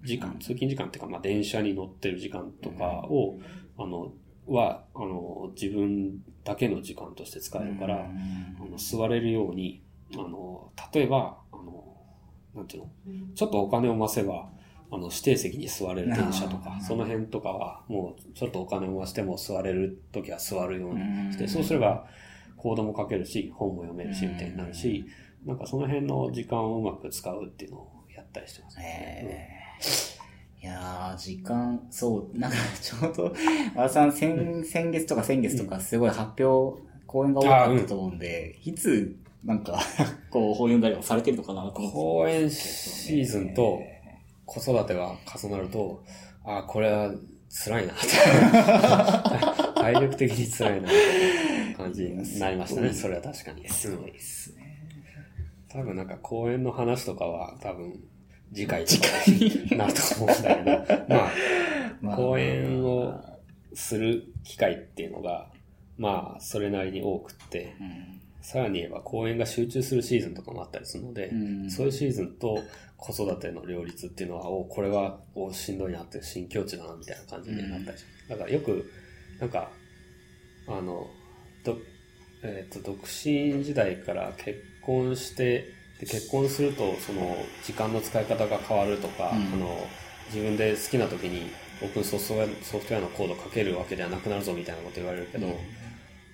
[0.03, 3.39] 時間、通勤時間っていうか、まあ、電車に乗ってる時間とかを、
[3.79, 4.13] あの、
[4.47, 9.83] は、あの、自分だけの時間として使えるから、あの座れるように、
[10.15, 11.97] あの、例えば、あの、
[12.55, 12.91] なんていうの、
[13.35, 14.51] ちょっとお金を増せば、
[14.91, 22.07] あの、指定席に座れる電車とか、その辺とかは、もう、ちょっとお金を増しても座れるときは座るようにして、そうすれば、
[22.57, 25.05] コードも書けるし、本も読めるし、みたいになるし、
[25.47, 28.00] なんかその辺の時間をうまく使うっていうのをや
[28.31, 28.79] ったりしてます。
[28.81, 30.21] えー
[30.63, 33.35] いやー、時間、そう、なんかちょうど、
[33.75, 39.81] 和田さん、先、先月とか先月とかすごい発表、講演が多かったと思うんで、いつ、なんか、
[40.29, 41.97] こう、本読んだりもされてるのかなと思って。
[41.97, 43.81] 公演シーズンと
[44.45, 46.05] 子育てが重なると、
[46.45, 47.11] ああ、これは
[47.49, 47.95] 辛いな。
[49.77, 50.91] 体力的に辛いな
[51.75, 52.93] 感じになりましたね。
[52.93, 53.67] それは確かに。
[53.67, 54.77] すごいですね。
[55.69, 57.99] 多分なんか公演の話とかは多分
[58.53, 61.33] 次回とかになると思うんだけど、 まあ、
[62.01, 62.17] まあ。
[62.17, 63.21] 講演を
[63.75, 65.51] する機会っていうのが、
[65.97, 68.21] まあ、それなりに多くって、うん。
[68.43, 71.35] さらに言えば公演が集中するシーズンとかもあったりするので、う
[71.67, 71.71] ん。
[71.71, 72.59] そういうシーズンと
[72.97, 78.29] 子育ての両立っていうのは、おこれはおしんどいなって新境地だなみたいな感じになったりします。
[78.31, 78.91] だからよく、
[79.39, 79.71] なんか、
[80.67, 81.07] あの、
[81.65, 81.79] ど
[82.43, 85.67] えっ、と、独身時代から結婚して、
[86.01, 89.53] で結婚すると、その、時間の使い方が変わるとか、うん。
[89.53, 89.87] あの、
[90.29, 91.51] 自分で好きな時に
[91.83, 95.49] オープンソフトウェアのコード書けるわけではなくなるぞみたいなこと言われるけど、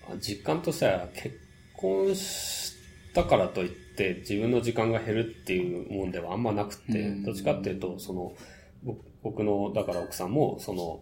[0.09, 1.41] あ実感としては結
[1.75, 2.75] 婚し
[3.15, 7.25] たからといって自分の時間が減るっていうもんではあんまなくて、うん。
[7.25, 8.33] どっちかっていうと、その、
[8.85, 11.01] ぼ僕の、だから奥さんも、その、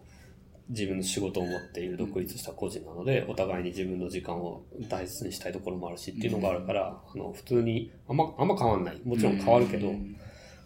[0.69, 9.01] 自分の仕事を持っている独立した個人なので、お互いに自分の時間を大切にしたいところもあるしっていうのがあるから、あの、普通に、あんま、あんま変わんない。
[9.05, 9.93] もちろん変わるけど、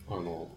[0.08, 0.48] あの、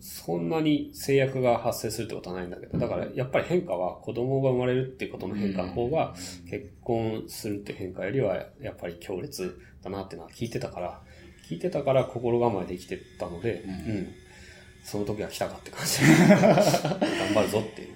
[0.00, 6.14] そんなに制約が発生するってことはないんだけど、だからやっぱり変化は子供が生まれるっていうことの変化の方が、
[6.48, 11.02] 結婚するって変化よりはやっぱり強烈だなっていうのは聞いてたから、
[11.48, 14.08] 聞いてたから心構えできてたので、うん、
[14.84, 16.00] その時は来たかって感じ。
[16.38, 17.89] 頑張るぞっていう。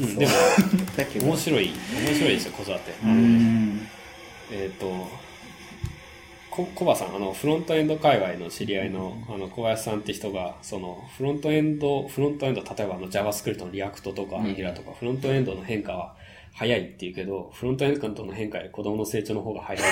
[0.00, 0.32] うん、でも、
[1.20, 1.70] 面白い、
[2.04, 2.92] 面白いですよ、子育て。
[4.52, 5.08] えっ、と、
[6.50, 14.44] こ、コバさん、あの、フロントエンド界隈の知り合いの、あの、小林さんって人が、その、フロントエンド、フロントエンド、例えばあの、JavaScript の React とか、うん。
[14.46, 16.16] Angular とか、フロントエンドの変化は
[16.54, 19.84] 早いっていうけど、フロントエンドの変化より子供の成長の方が早い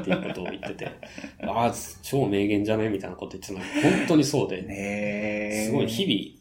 [0.00, 0.86] っていうことを言ってて、
[1.42, 3.58] ああ、超名言じゃねみたいなこと言ってたの。
[3.58, 6.38] に、本当にそうで、ねすごい日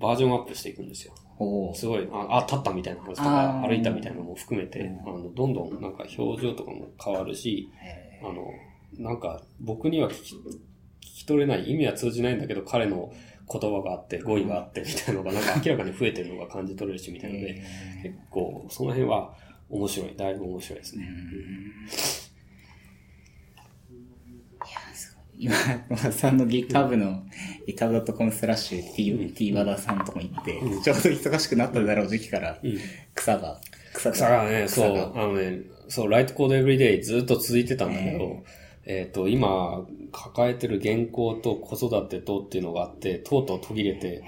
[0.00, 1.12] 々、バージョンアップしていくんですよ。
[1.40, 1.74] 々。
[1.74, 3.68] すごい、あ、あ立ったみたいな話とあか、ー。
[3.68, 5.00] 歩いたみたいなのも含めて、うん。
[5.00, 8.46] あの、どんどんなんか表情とかも変わるし、えあの、
[8.98, 10.40] なんか僕には聞き聞
[11.00, 13.12] き取れない、意味は通じないんだけど、彼の
[13.50, 17.62] 言葉があって、語彙があって、みたいなのがなんか明らかに増えてるのが感じ取れるし、みたいなので、
[18.02, 19.34] 結構、その辺は
[19.68, 21.08] 面白い、だいぶ面白いですね。
[25.38, 25.54] 今、
[25.88, 27.22] 和田さんの GitHub の
[27.66, 32.78] github.com スラッシュ t, 和田さんのとこに行って、ちょうど忙しくなっただろう時期から、うん。
[33.14, 33.60] 草が、
[33.92, 38.44] 草が、草がね、そう、あのね、そう、ライトコードエブリデイずっと続いてたんだけど、
[38.84, 44.22] えっ、と、今、抱えてる原稿と子育てとっていうのがあって、とうとう途切れて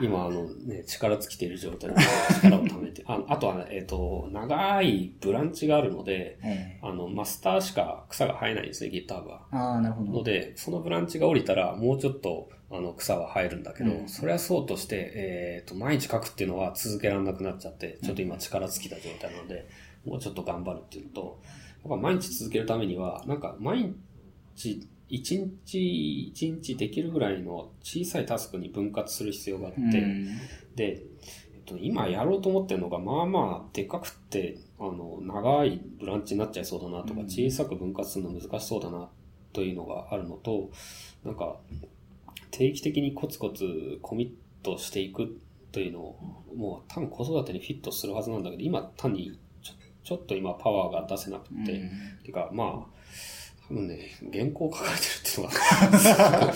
[0.00, 1.96] 今、あのね、力尽きている状態で
[2.42, 6.38] 力を溜めて、ああとは、ね、えっ、と、長いブランチがあるので、
[6.82, 9.46] あの、マスターしか草が生えないんですね、ギターは。
[9.52, 10.12] ーああ、なるほど。
[10.12, 19.66] ので、そのブランチが降りたら、もうちょっと、あの、草は生えるんだけど、うんそれはそうとして、えっ、と、毎日書くっていうのは続けられなくなっちゃって、ちょっと今力尽きた状態なので、
[20.04, 21.40] もうちょっと頑張るっていうのと、
[21.84, 23.94] やっぱ毎日続けるためには、なんか、毎
[24.54, 30.26] 日、一日一日できるぐらいの小さいタスクに分割する必要があって、うん。
[30.74, 31.02] で、
[31.54, 37.26] えっと、今やろうと思ってるのが、まあまあ、でかくって、あの、長いブランチになっちゃいそうだなとか、うん。
[37.26, 39.08] 小さく分割するの難しそうだな、
[39.52, 40.70] というのがあるのと、
[41.24, 41.56] なんか、
[42.50, 45.38] 定期的にコツコツコミットしていく
[45.72, 51.90] というのを、もう多分子育てにフィットするはずなんだけど、今単にちょ、ちょっと今パワーが出せなくて、うん。
[52.24, 52.95] てか、まあ、
[53.68, 53.98] 多分ね、
[54.32, 56.52] 原稿を書かれてるっていうのが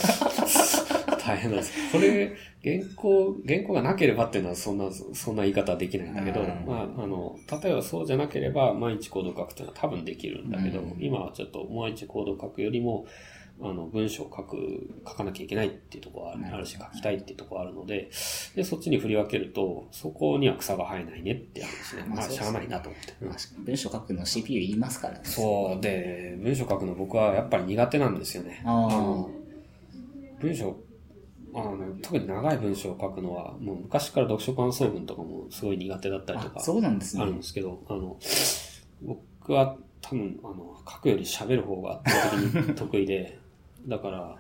[1.19, 1.93] 大変なんです。
[1.93, 2.33] これ、
[2.63, 13.07] 原稿、原稿がなければっていうのはそんな、そんな言い方はできないんだけど、うんまあ、あの、例えばそうじゃなければ毎日コードを書くっていうのは多分できるんだけど、うん今はちょっと毎日コードを書くよりも、
[13.63, 18.11] あの、文章を書く、書かなきゃいけないっていうところはあるし、書きたいっていうところはあるので、
[18.55, 22.05] で、そっちに振り分けると、そこには草が生えないねって話ね。
[22.09, 23.15] まあ、しゃあないなと思って。
[23.21, 25.21] うんまあ文章書くの CPU いりますからね。
[25.25, 25.81] そう。
[25.83, 28.63] で、文章書くの僕はやっぱり苦手なんですよね。
[28.65, 29.31] あーの
[30.41, 30.77] 文章、
[31.55, 37.37] あの、特に長い文章を書くのは、もう昔から読書感想文とかもすごい苦手だったりとあ、かそうなんですねあるん。
[37.37, 38.17] ですけど、あの、
[39.03, 43.39] 僕は多分、あの、書くより喋る方が圧倒的に得意で、
[43.87, 44.37] だから、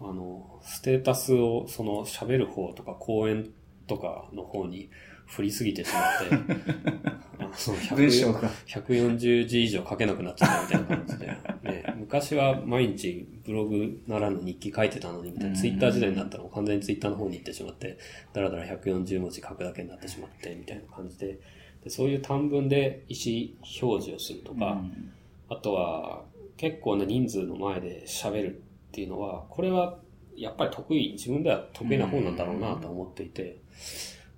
[0.00, 3.50] あの、ステータスをその喋る方とか講演
[3.86, 4.88] とかの方に
[5.26, 8.50] 振りすぎてしまって、 あのその100文章が。
[8.66, 11.26] 140字以上書けなくなっちゃったみたいな感じで。
[11.62, 15.56] ね、昔は毎日ブログならぬ日記書いてたのに、みたいな。
[15.56, 17.98] ツイッター時代になったら完全にツイッターの方に行ってしまって、
[18.32, 21.38] だらだら140文字書くだけになってしまって、みたいな感じで。
[21.84, 25.12] でそういう短文で意思表示をするとか、うん
[25.50, 26.22] あとは
[26.60, 29.96] 結構な人数の前で喋るっていうのは、これは
[30.36, 33.62] やっぱり得意、自分では得意な方なんだろうなと思っていて、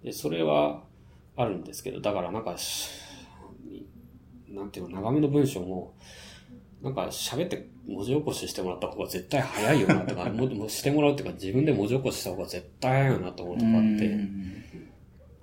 [0.05, 0.85] でそれは
[1.37, 2.91] あるんですけど、だからなんかし、
[4.49, 5.97] なんていうの、長めの文章も、
[6.81, 14.53] なんか喋って文字起こししてもらった方が絶対早いよなとか、 もしてもらうっていうか自分で文字起こしした方が絶対早いよなと思うとかあって、うん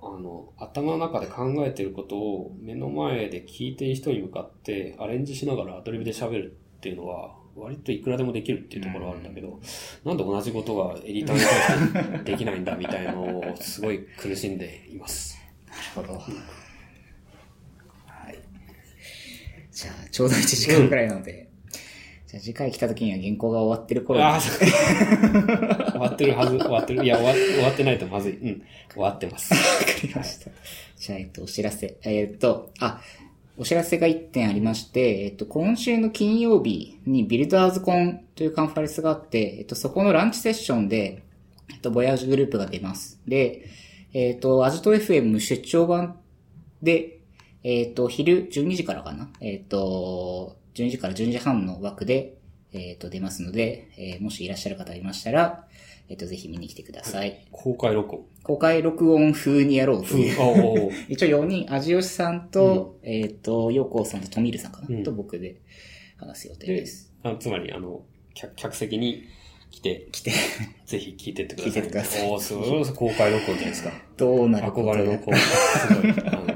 [0.02, 9.60] あの、頭の中で考えてることを目の前で聞いている人に向かってアレンジしながらアドリブで喋るっていうのは、割といくらでもできるっていうところはあるんだけど、
[10.02, 15.38] なんで同じことがエディターに対してできないんだみたいなのをすごい苦しんでいます。
[15.68, 16.18] なるほど。
[16.18, 16.30] は
[18.30, 18.38] い。
[19.70, 21.50] じゃあ、ちょうど1時間くらいなので、
[22.26, 27.04] じゃあ次回来た時には原稿が終わってる頃にああ、そう終わってるはず、終わってる。
[27.04, 28.38] いや、終わ終わってないとまずい。
[28.38, 29.52] うん、終わってます。
[29.52, 29.66] わか
[30.02, 30.50] りました。
[30.96, 31.98] じゃあ、えっと、お知らせ。
[32.04, 33.02] えっと、あ、
[33.60, 41.22] お知らせが1点ありまして、えっと、今週の金曜日にビルダーズコンというカンファレンスがあって、えっと、そこのランチセッションで、
[41.70, 43.20] えっと、ボヤージュグループが出ます。
[43.28, 43.68] で、
[44.14, 46.18] えっ、と、アジト FM 出張版
[46.80, 47.18] で、
[47.62, 49.28] えっ、と、昼12時からかな？
[49.42, 52.38] えっ、と、12時から12時半の枠で、
[52.72, 55.66] えっ、と、出ますので、えーもしいらっしゃる方いましたら、
[56.10, 57.46] えっ、と、ぜひ見に来てください。
[57.52, 58.26] 公開録音。
[58.42, 60.40] 公開録音風にやろうという。
[60.40, 65.54] おお 一応4人、味吉さんと、えっ、と、ヨコウさんとトミルさんかな、うんと僕で
[66.16, 67.12] 話す予定でです。
[67.22, 68.02] あつまり、あの、
[68.34, 69.22] 客客席に
[69.70, 70.32] 来て、来て、
[70.84, 71.72] ぜひ聞いてってください。
[71.72, 72.84] 聞いてくださいおーすごい。
[72.92, 73.92] 公開録音じゃないですか。
[74.16, 76.46] どうなること憧れの、こう、すごい、あの、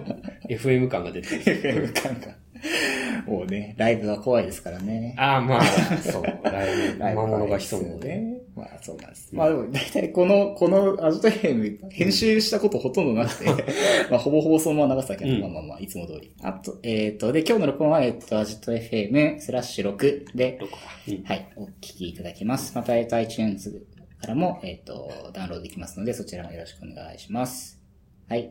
[0.51, 1.45] FM 感が出てる。
[1.45, 2.44] FM 感が。
[3.27, 5.15] もうね、ライブは怖いですからね。
[5.19, 5.63] ああ、まあ、
[5.99, 8.09] そう、ライブ、 ライブ魔物が潜むので。
[8.17, 8.35] ね。
[8.55, 9.35] まあそうなんです。
[9.35, 13.47] まあでも大体この、このアジト FM 編集したことほとんどなくて、
[14.11, 16.33] まあほぼほぼそのまま流したけど、うんまあまあまあ、いつも通り。
[16.41, 20.83] あと、えっ、と、で、今日の録音は、えっ、と、アジト FM スラッシュ6で、どこか。
[21.09, 22.73] うんはい、お聞きいただけます。
[22.75, 23.85] また、えっ、と、iTunes
[24.21, 27.81] からも、えっ、と、ダウンロードできますので、そちらもよろしくお願いします。
[28.29, 28.51] はい。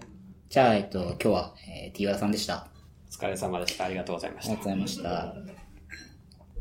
[0.50, 2.73] じゃあ、えっ、と、今日は、えー、T 和田さんでした。
[3.14, 3.86] お疲れ様でした。
[3.86, 4.88] ありがとうございましたありがとうご。
[4.88, 5.63] ざいました。